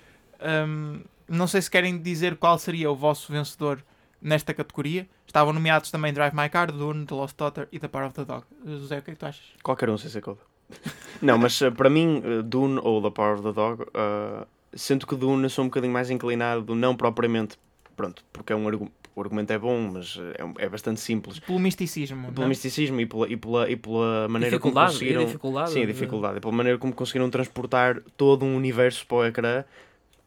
[0.40, 3.82] Hum, não sei se querem dizer qual seria o vosso vencedor
[4.20, 5.08] nesta categoria.
[5.26, 8.24] Estavam nomeados também Drive My Car, Dune, The Lost Daughter e The Power of the
[8.24, 8.44] Dog.
[8.64, 9.44] José, o que é que tu achas?
[9.62, 10.40] Qualquer um sem ser coda.
[11.20, 15.06] Não, mas uh, para mim, uh, Dune ou The Power of the Dog, uh, sinto
[15.06, 17.58] que Dune eu sou um bocadinho mais inclinado, não propriamente,
[17.96, 20.22] pronto, porque é um argu- o argumento é bom, mas uh,
[20.58, 21.40] é, é bastante simples.
[21.40, 22.28] Pelo misticismo.
[22.28, 22.48] Pelo não?
[22.48, 25.22] misticismo e pela, e pela, e pela maneira como dificuldade, conseguiram.
[25.22, 25.70] e dificuldade.
[25.72, 26.36] Sim, a de- dificuldade.
[26.38, 29.64] E pela maneira como conseguiram transportar todo um universo para o ecrã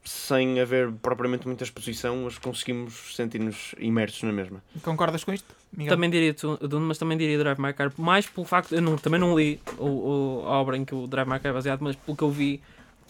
[0.04, 4.64] sem haver propriamente muita exposição, mas conseguimos sentir-nos imersos na mesma.
[4.82, 5.54] Concordas com isto?
[5.72, 5.94] Miguel?
[5.96, 6.36] Também diria
[6.68, 9.60] Dune, mas também diria Drive My Car, mais pelo facto, eu não, também não li
[9.78, 12.24] o, o- a obra em que o Drive My Car é baseado, mas pelo que
[12.24, 12.60] eu vi,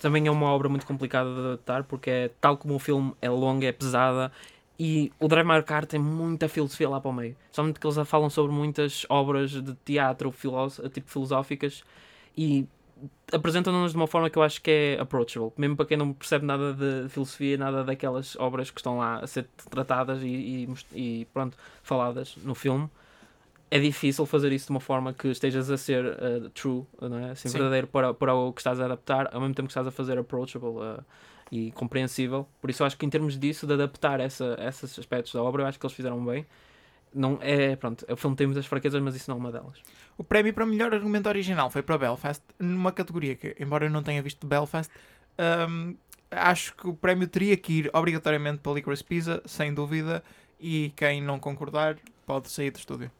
[0.02, 3.30] também é uma obra muito complicada de adaptar, porque é tal como o filme é
[3.30, 4.30] longa, é pesada,
[4.84, 7.36] e o Drive My Car tem muita filosofia lá para o meio.
[7.52, 10.34] Somente que eles falam sobre muitas obras de teatro,
[10.92, 11.84] tipo filosóficas,
[12.36, 12.66] e
[13.32, 16.48] apresentam-nos de uma forma que eu acho que é approachable, mesmo para quem não percebe
[16.48, 20.70] nada de filosofia, nada daquelas obras que estão lá a ser tratadas e, e,
[21.00, 22.90] e, pronto, faladas no filme.
[23.70, 27.30] É difícil fazer isso de uma forma que estejas a ser uh, true, não é?
[27.30, 27.60] assim, Sim.
[27.60, 30.18] verdadeiro para, para o que estás a adaptar, ao mesmo tempo que estás a fazer
[30.18, 31.06] approachable uh,
[31.52, 32.48] e compreensível.
[32.62, 35.64] Por isso, eu acho que em termos disso, de adaptar essa, esses aspectos da obra,
[35.64, 36.46] eu acho que eles fizeram bem.
[37.14, 39.80] Não é, pronto, o filme tem muitas fraquezas, mas isso não é uma delas.
[40.18, 44.02] O prémio para melhor argumento original foi para Belfast, numa categoria que, embora eu não
[44.02, 44.90] tenha visto Belfast,
[45.68, 45.96] hum,
[46.32, 50.24] acho que o prémio teria que ir obrigatoriamente para Licorice Pizza, sem dúvida,
[50.58, 51.98] e quem não concordar
[52.32, 53.12] pode sair do estúdio.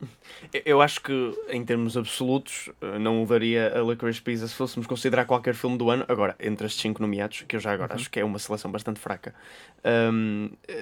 [0.66, 4.88] Eu- acho que, em termos absolutos, eh, não o daria a Licorice Pizza se fôssemos
[4.88, 6.06] considerar qualquer filme do ano.
[6.08, 8.00] Agora, entre estes cinco nomeados, que eu já agora Uhum.
[8.00, 9.36] acho que é uma seleção bastante fraca,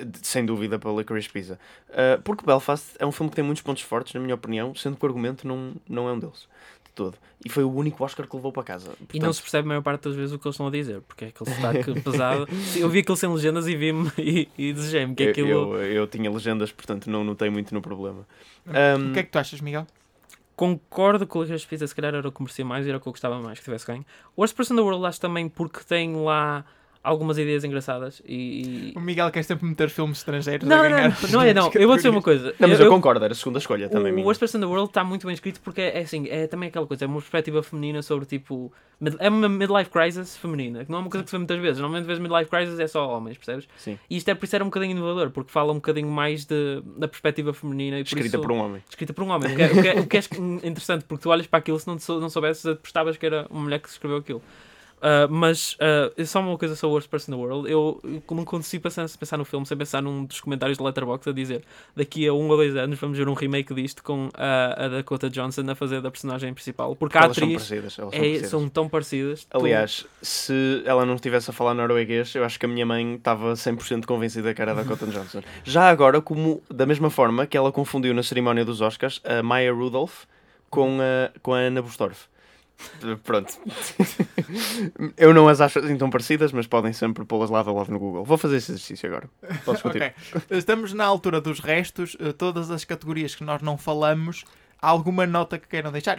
[0.05, 1.59] de- sem dúvida para Licorice Pizza.
[1.89, 4.95] Uh, porque Belfast é um filme que tem muitos pontos fortes, na minha opinião, sendo
[4.95, 6.47] que o argumento não, não é um deles,
[6.78, 7.18] de todo.
[7.43, 8.89] E foi o único Oscar que levou para casa.
[8.89, 10.72] E não Portanto, se percebe a maior parte das vezes o que eles estão a
[10.72, 12.47] dizer, porque é aquele sotaque pesado.
[12.76, 15.50] Eu vi aquilo sem legendas e vi-me e, e desejei-me que eu, aquilo.
[15.50, 18.28] eu, eu tinha legendas, portanto não notei muito no problema.
[18.68, 19.88] Um, O que é que tu achas, Miguel?
[20.56, 23.02] Concordo com o Licorice Pizza, se calhar era o que merecia mais e era o
[23.02, 24.06] que eu gostava mais que tivesse ganho.
[24.36, 26.66] O Worst Person in the World acho também porque tem lá
[27.04, 28.93] algumas ideias engraçadas e...
[28.95, 31.10] O Miguel quer sempre meter filmes estrangeiros Não, a não, ganhar.
[31.24, 31.72] não, não é não.
[31.74, 32.54] Eu vou dizer uma coisa.
[32.60, 34.14] Não, mas eu, concordo, era a segunda escolha também.
[34.14, 34.22] o.
[34.24, 36.70] Worst Person in the World está muito bem escrito porque é, é assim, é também
[36.70, 38.72] aquela coisa, é uma perspectiva feminina sobre tipo.
[39.00, 41.60] mid- É uma midlife crisis feminina, que não é uma coisa que se vê muitas
[41.60, 41.80] vezes.
[41.80, 43.68] Normalmente vês midlife crisis é só homens, percebes?
[43.78, 43.97] Sim.
[44.10, 46.82] E isto é por isso era um bocadinho inovador, porque fala um bocadinho mais de,
[46.97, 48.84] da perspectiva feminina e por Escrita isso, por um homem.
[48.89, 49.54] escrita por um homem.
[49.54, 50.22] O que, é, o que é- o que é
[50.68, 53.62] interessante, porque tu olhas para aquilo se não, sou- não soubesses, apostavas que era uma
[53.62, 54.41] mulher que escreveu aquilo.
[55.02, 57.72] Ah, mas ah, só uma coisa sobre Worst Person in the World.
[57.72, 61.34] Eu, não consigo pensar, pensar no filme sem pensar num dos comentários do Letterboxd a
[61.34, 61.64] dizer
[61.95, 65.30] daqui a um ou dois anos vamos ver um remake disto com a, a Dakota
[65.30, 66.95] Johnson a fazer da personagem principal.
[66.95, 68.00] Porque a Elas são atriz parecidas.
[68.00, 68.50] Elas são é- parecidas.
[68.50, 69.43] são tão parecidas.
[69.45, 73.16] Tu- Aliás, se ela não estivesse a falar norueguês, eu acho que a minha mãe
[73.16, 75.41] estava 100% convencida que era da Cotton Johnson.
[75.64, 79.74] Já agora, como da mesma forma que ela confundiu na cerimónia dos Oscars a Maya
[79.74, 80.24] Rudolph
[80.70, 82.28] com a, com a Anna Bustorff.
[83.23, 83.57] Pronto.
[85.17, 87.99] eu não as acho assim tão parecidas, mas podem sempre pô-las lado a lado no
[87.99, 88.23] Google.
[88.23, 89.30] Vou fazer esse exercício agora.
[89.65, 89.99] Podes continuar.
[90.34, 90.57] Ok.
[90.57, 94.45] Estamos na altura dos restos, eh, todas as categorias que nós não falamos.
[94.82, 96.17] Há alguma nota que queiram deixar?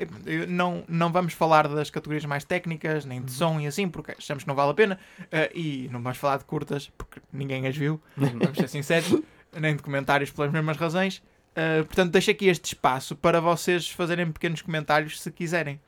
[0.49, 4.45] Não, não vamos falar das categorias mais técnicas, nem de som e assim, porque achamos
[4.45, 4.99] que não vale a pena.
[5.33, 9.23] Eh, e não vamos falar de curtas, porque ninguém as viu, vamos ser sinceros,
[9.59, 11.23] nem de comentários pelas mesmas razões.
[11.55, 15.81] Eh, portanto, deixo aqui este espaço para vocês fazerem pequenos comentários se quiserem.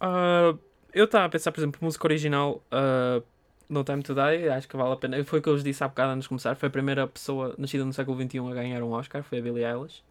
[0.00, 0.54] Ah,
[0.92, 3.20] eu estava a pensar, por exemplo, música original ah,
[3.68, 5.22] No Time to Die, acho que vale a pena.
[5.24, 6.54] Foi o que eu vos disse há bocado antes de começar.
[6.56, 9.64] Foi a primeira pessoa nascida no século XXI a ganhar um Oscar, foi a Billie
[9.64, 10.02] Eilish.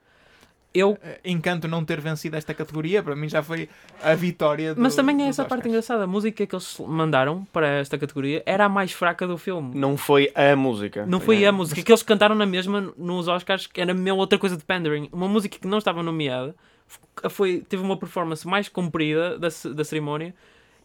[0.77, 3.69] Eu eh, Encanto não ter vencido esta categoria, para mim já foi
[4.03, 5.69] a vitória do, Mas também é essa parte Oscars.
[5.69, 6.03] engraçada.
[6.03, 9.73] A música que eles mandaram para esta categoria era a mais fraca do filme.
[9.73, 11.05] Não foi a música.
[11.05, 11.47] Não foi É.
[11.47, 14.65] a música que eles cantaram na mesma nos Oscars, que era mesmo outra coisa de
[14.65, 15.07] pandering.
[15.13, 16.53] Uma música que não estava nomeada
[17.29, 20.33] foi, teve uma performance mais comprida da, da cerimónia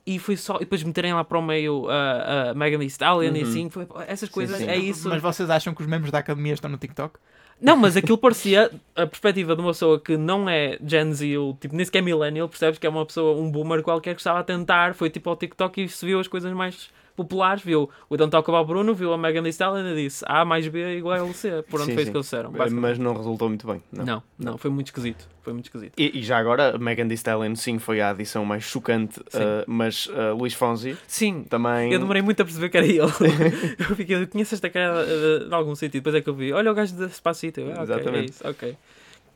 [0.07, 0.57] e foi só.
[0.57, 3.49] E depois meterem lá para o meio a, a Megan Thee Stallion e Uhum.
[3.49, 3.71] assim.
[3.71, 4.67] Foi, essas coisas, sim.
[4.67, 5.09] é isso.
[5.09, 7.19] Mas vocês acham que os membros da academia estão no TikTok?
[7.61, 11.55] Não, mas aquilo parecia a perspectiva de uma pessoa que não é Gen Z, ou
[11.61, 12.79] tipo, nem sequer é millennial, percebes?
[12.79, 15.85] Que é uma pessoa, um boomer qualquer que estava a tentar, foi tipo ao TikTok
[15.85, 19.19] e se viu as coisas mais populares, viu o Don't Talk About Bruno, viu a
[19.19, 21.63] Megan Thee Stallion e disse A mais B igual a C.
[21.69, 22.11] Por onde Sim, foi isso sim.
[22.13, 22.53] que eles disseram.
[22.53, 23.83] Mas não resultou muito bem.
[23.93, 24.05] Não.
[24.05, 25.29] Não, não, foi muito esquisito.
[25.43, 25.95] Foi muito esquisito.
[25.99, 30.09] E, e já agora, Megan Thee Stallion sim foi a adição mais chocante, eh, mas
[30.13, 31.93] eh, Luís Fonsi Sim, também.
[31.93, 33.01] eu demorei muito a perceber que era ele.
[33.79, 36.01] eu fiquei, eu conheço esta cara eh, de algum sítio.
[36.01, 37.61] Depois é que eu vi, olha o gajo da Spacito.
[37.61, 38.31] Ah, ok, é Exatamente.
[38.33, 38.77] isso, ok.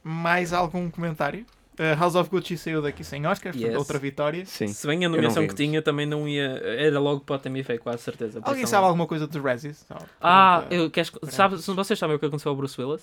[0.03, 1.47] Mais algum comentário?
[1.79, 3.79] Uh, House of Gucci saiu daqui sem Oscar, portanto, Yes.
[3.79, 4.47] outra vitória.
[4.47, 4.69] Sim.
[4.69, 6.61] Se bem a nomeação que tinha, também não ia.
[6.63, 8.41] Era logo para o TMF, quase certeza.
[8.45, 9.85] Alguém sabe alguma coisa dos Razzies?
[10.21, 10.75] Ah, pergunta.
[10.75, 13.03] eu, queres, sabe, se vocês sabem o que aconteceu ao Bruce Willis?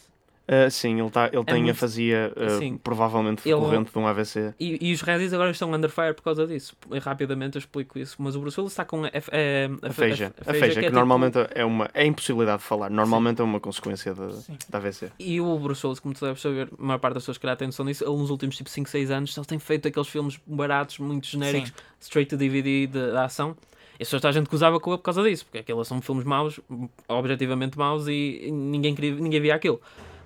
[0.53, 2.77] Eh, sim, ele, tá, ele tem muito- afasia eh, Sim.
[2.77, 4.53] provavelmente Ele- decorrente de um AVC.
[4.59, 6.75] E, e os Razzies agora estão under fire por causa disso.
[6.91, 8.17] E Rapidamente eu explico isso.
[8.19, 10.33] Mas o Bruce Willis está com a, a, A feija.
[10.45, 12.89] A que feija, que, é tipo- normalmente é uma é a impossibilidade de falar.
[12.89, 14.57] Normalmente é uma consequência Sim.
[14.67, 15.09] da AVC.
[15.17, 17.55] E o Bruce Willis, como tu deves saber, a maior parte das pessoas que calhar
[17.55, 20.37] têm noção disso, ele nos últimos tipo 5, 6 anos, ele tem feito aqueles filmes
[20.45, 21.75] baratos, muito genéricos, Sim.
[22.01, 23.55] straight to DVD de, da ação.
[23.97, 26.25] E só a gente que usava com ele por causa disso, porque aqueles são filmes
[26.25, 26.59] maus,
[27.07, 29.79] objetivamente maus, e ninguém, queria, ninguém via aquilo.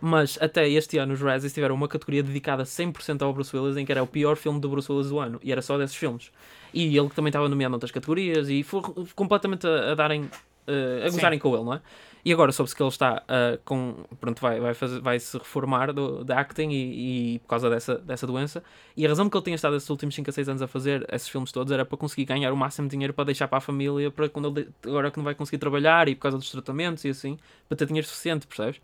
[0.07, 3.83] Mas até este ano os Razzies tiveram uma categoria dedicada 100% ao Bruce Willis, em
[3.83, 6.31] que era o pior filme do Bruce Willis do ano, e era só desses filmes.
[6.71, 8.83] E ele também estava nomeado noutras categorias, e foi
[9.15, 10.29] completamente a, a darem,
[10.67, 11.81] eh, a gozarem com ele, não é?
[12.23, 13.95] E agora soube-se que ele está ah, com.
[14.19, 17.97] Pronto, vai, vai, fazer, vai se reformar do, da acting e, e por causa dessa,
[17.97, 18.63] dessa doença.
[18.95, 21.03] E a razão que ele tinha estado esses últimos 5 a 6 anos a fazer
[21.11, 23.61] esses filmes todos era para conseguir ganhar o máximo de dinheiro para deixar para a
[23.61, 27.03] família, para quando ele agora que não vai conseguir trabalhar e por causa dos tratamentos
[27.05, 28.79] e assim, para ter dinheiro suficiente, percebes?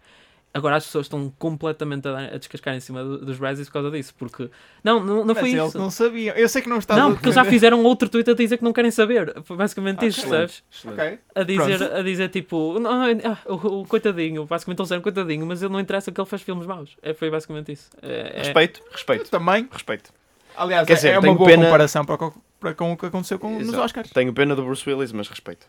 [0.54, 3.90] Agora as pessoas estão completamente a, a descascar em cima do- dos Razzies por causa
[3.92, 4.50] disso, porque.
[4.84, 5.78] Não, não, não foi eles isso.
[5.78, 6.36] não sabiam.
[6.36, 8.64] Eu sei que não está Não, porque eles já fizeram outro tweet a dizer que
[8.64, 9.34] não querem saber.
[9.44, 10.62] Foi basicamente Ah, isso, excelente.
[10.70, 11.00] percebes?
[11.00, 11.20] Ok.
[11.36, 11.96] a dizer, Pronto.
[11.96, 15.80] a dizer tipo, não, ah, o, o coitadinho, basicamente eles disseram coitadinho, mas ele não
[15.80, 16.98] interessa que ele faz filmes maus.
[17.02, 17.90] É, foi basicamente isso.
[18.02, 19.70] É, é- Respeito, Eu respeito, também.
[19.72, 20.12] respeito.
[20.58, 22.18] Aliás, Quer é- dizer, é uma tenho boa pena- comparação para,
[22.60, 23.74] para com o que aconteceu com, nos.
[23.74, 24.10] Oscars.
[24.10, 25.66] Tenho pena do Bruce Willis, mas respeito.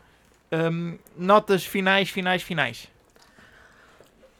[0.51, 2.89] Hum, notas finais, finais, finais.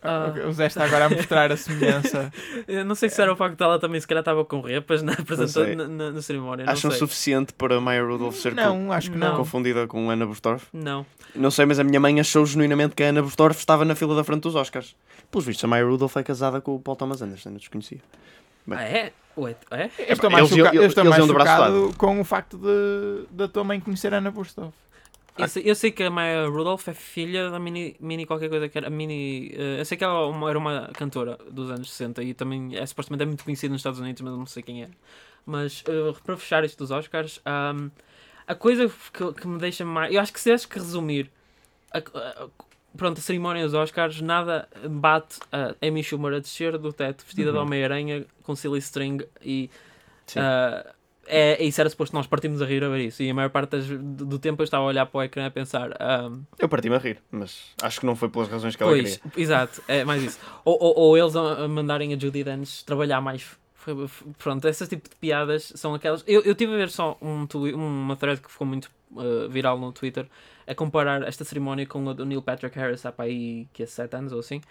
[0.03, 0.33] Ah.
[0.47, 2.31] O Zé está agora a mostrar a semelhança.
[2.67, 5.01] Eu não sei se era o facto de ela também se calhar estava com repas
[5.01, 5.75] na apresentação, sei.
[5.75, 6.65] na, na, na cerimónia.
[6.65, 6.99] Não Acham sei.
[6.99, 9.29] suficiente para Maya Rudolph ser Não, acho que Não.
[9.29, 9.37] não.
[9.37, 10.67] confundida com Anna Bustorff?
[10.73, 11.05] Não.
[11.33, 14.15] Não sei, mas a minha mãe achou genuinamente que a Anna Bustorff estava na fila
[14.15, 14.95] da frente dos Oscars.
[15.31, 17.99] Pelos vistos, a Maya Rudolph é casada com o Paul Thomas Anderson, eu desconhecia.
[18.67, 18.77] Bem.
[18.77, 19.11] Ah, é?
[19.35, 19.89] Ué, é?
[20.07, 23.63] Eu estou mais, Eles- choca- eu estou mais chocado com o facto de da tua
[23.63, 24.71] mãe conhecer a Ana Bustoff.
[25.37, 28.69] Eu sei, eu sei que a Maya Rudolph é filha da Mini, Mini qualquer coisa
[28.69, 28.89] que era.
[28.89, 32.33] Mini, eh, eu sei que ela era uma- era uma cantora dos anos 60 e
[32.33, 34.89] também é supostamente é muito conhecida nos Estados Unidos, mas eu não sei quem é.
[35.45, 37.89] Mas eh, para fechar isto dos Oscars, ahm,
[38.47, 40.13] a coisa que, que me deixa mais.
[40.13, 41.31] Eu acho que se tivesse que resumir
[41.91, 42.47] a, a-
[42.95, 47.51] pronto, a cerimónia dos Oscars, nada bate a Amy Schumer a descer do teto vestida
[47.51, 47.63] de Uhum.
[47.63, 49.69] Homem-Aranha com silly string e.
[50.27, 50.39] Sim.
[51.27, 53.71] É, isso era suposto nós partimos a rir a ver isso e a maior parte
[53.71, 56.95] das- do, tempo eu estava a olhar para o ecrã a pensar ahm, Eu parti-me
[56.95, 59.41] a rir, mas acho que não foi pelas razões que ela pois, queria.
[59.43, 63.45] exato, é mais isso ou, ou, ou eles a, mandarem a Judy Dench trabalhar mais
[64.37, 67.45] pronto, esse tipo de piadas são aquelas eu, eu tive a ver só um,
[67.75, 70.25] uma thread que ficou muito ah, viral no Twitter
[70.65, 73.85] a comparar esta cerimónia com a do Neil Patrick Harris há para aí que é
[73.85, 74.61] 7 anos ou assim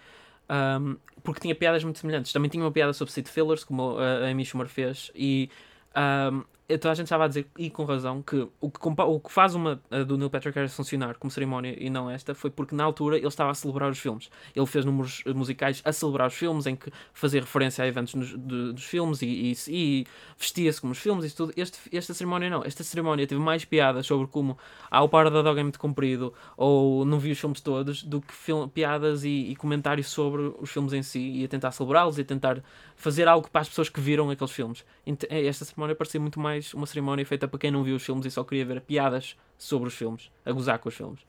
[0.49, 2.33] um, porque tinha piadas muito semelhantes.
[2.33, 5.49] Também tinha uma piada sobre Sid Fillers, como a a Amy Schumer fez, e
[5.95, 9.19] um, e toda a gente estava a dizer, e com razão, que o que, o
[9.19, 12.73] que faz uma do Neil Patrick Harris funcionar como cerimónia e não esta foi porque
[12.73, 14.29] na altura ele estava a celebrar os filmes.
[14.55, 18.13] Ele fez números eh, musicais a celebrar os filmes, em que fazia referência a eventos
[18.15, 20.07] nos- de- dos filmes e, e, e
[20.37, 21.53] vestia-se como os filmes e tudo.
[21.57, 22.63] Este, esta cerimónia não.
[22.63, 24.57] Esta cerimónia teve mais piadas sobre como
[24.89, 28.21] ah, o par da dog é muito comprido ou não vi os filmes todos do
[28.21, 28.33] que
[28.73, 32.25] piadas e, e comentários sobre os filmes em si e a tentar celebrá-los e a
[32.25, 32.63] tentar
[32.95, 34.85] fazer algo para as pessoas que viram aqueles filmes.
[35.05, 38.25] Eh, Esta cerimónia parecia muito mais uma cerimónia feita para quem não viu os filmes
[38.25, 41.19] e só queria ver piadas sobre os filmes, a gozar com os filmes.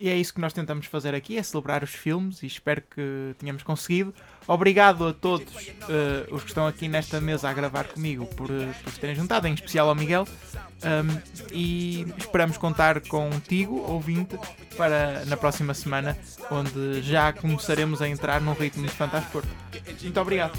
[0.00, 3.34] E é isso que nós tentamos fazer aqui, é celebrar os filmes e espero que
[3.36, 4.14] tenhamos conseguido.
[4.46, 5.52] Obrigado a todos
[5.88, 9.16] eh, os que estão aqui nesta mesa a gravar comigo por, eh, por se terem
[9.16, 10.24] juntado, em especial ao Miguel.
[10.84, 11.20] Um,
[11.52, 14.38] e esperamos contar contigo, ouvinte,
[14.76, 16.16] para na próxima semana,
[16.48, 19.42] onde já começaremos a entrar num ritmo de fantástico.
[20.00, 20.56] Muito obrigado.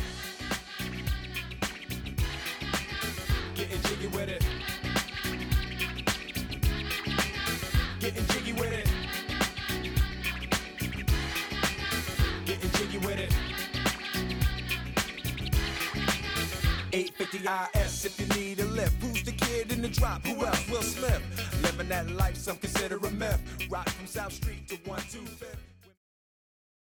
[17.40, 19.02] 850 IS if you need a lift.
[19.02, 20.26] Who's the kid in the drop?
[20.26, 20.70] Who else?
[20.70, 21.22] Will slip?
[21.62, 23.42] Living that life some consider a myth.
[23.70, 25.69] Rock from South Street to 125th.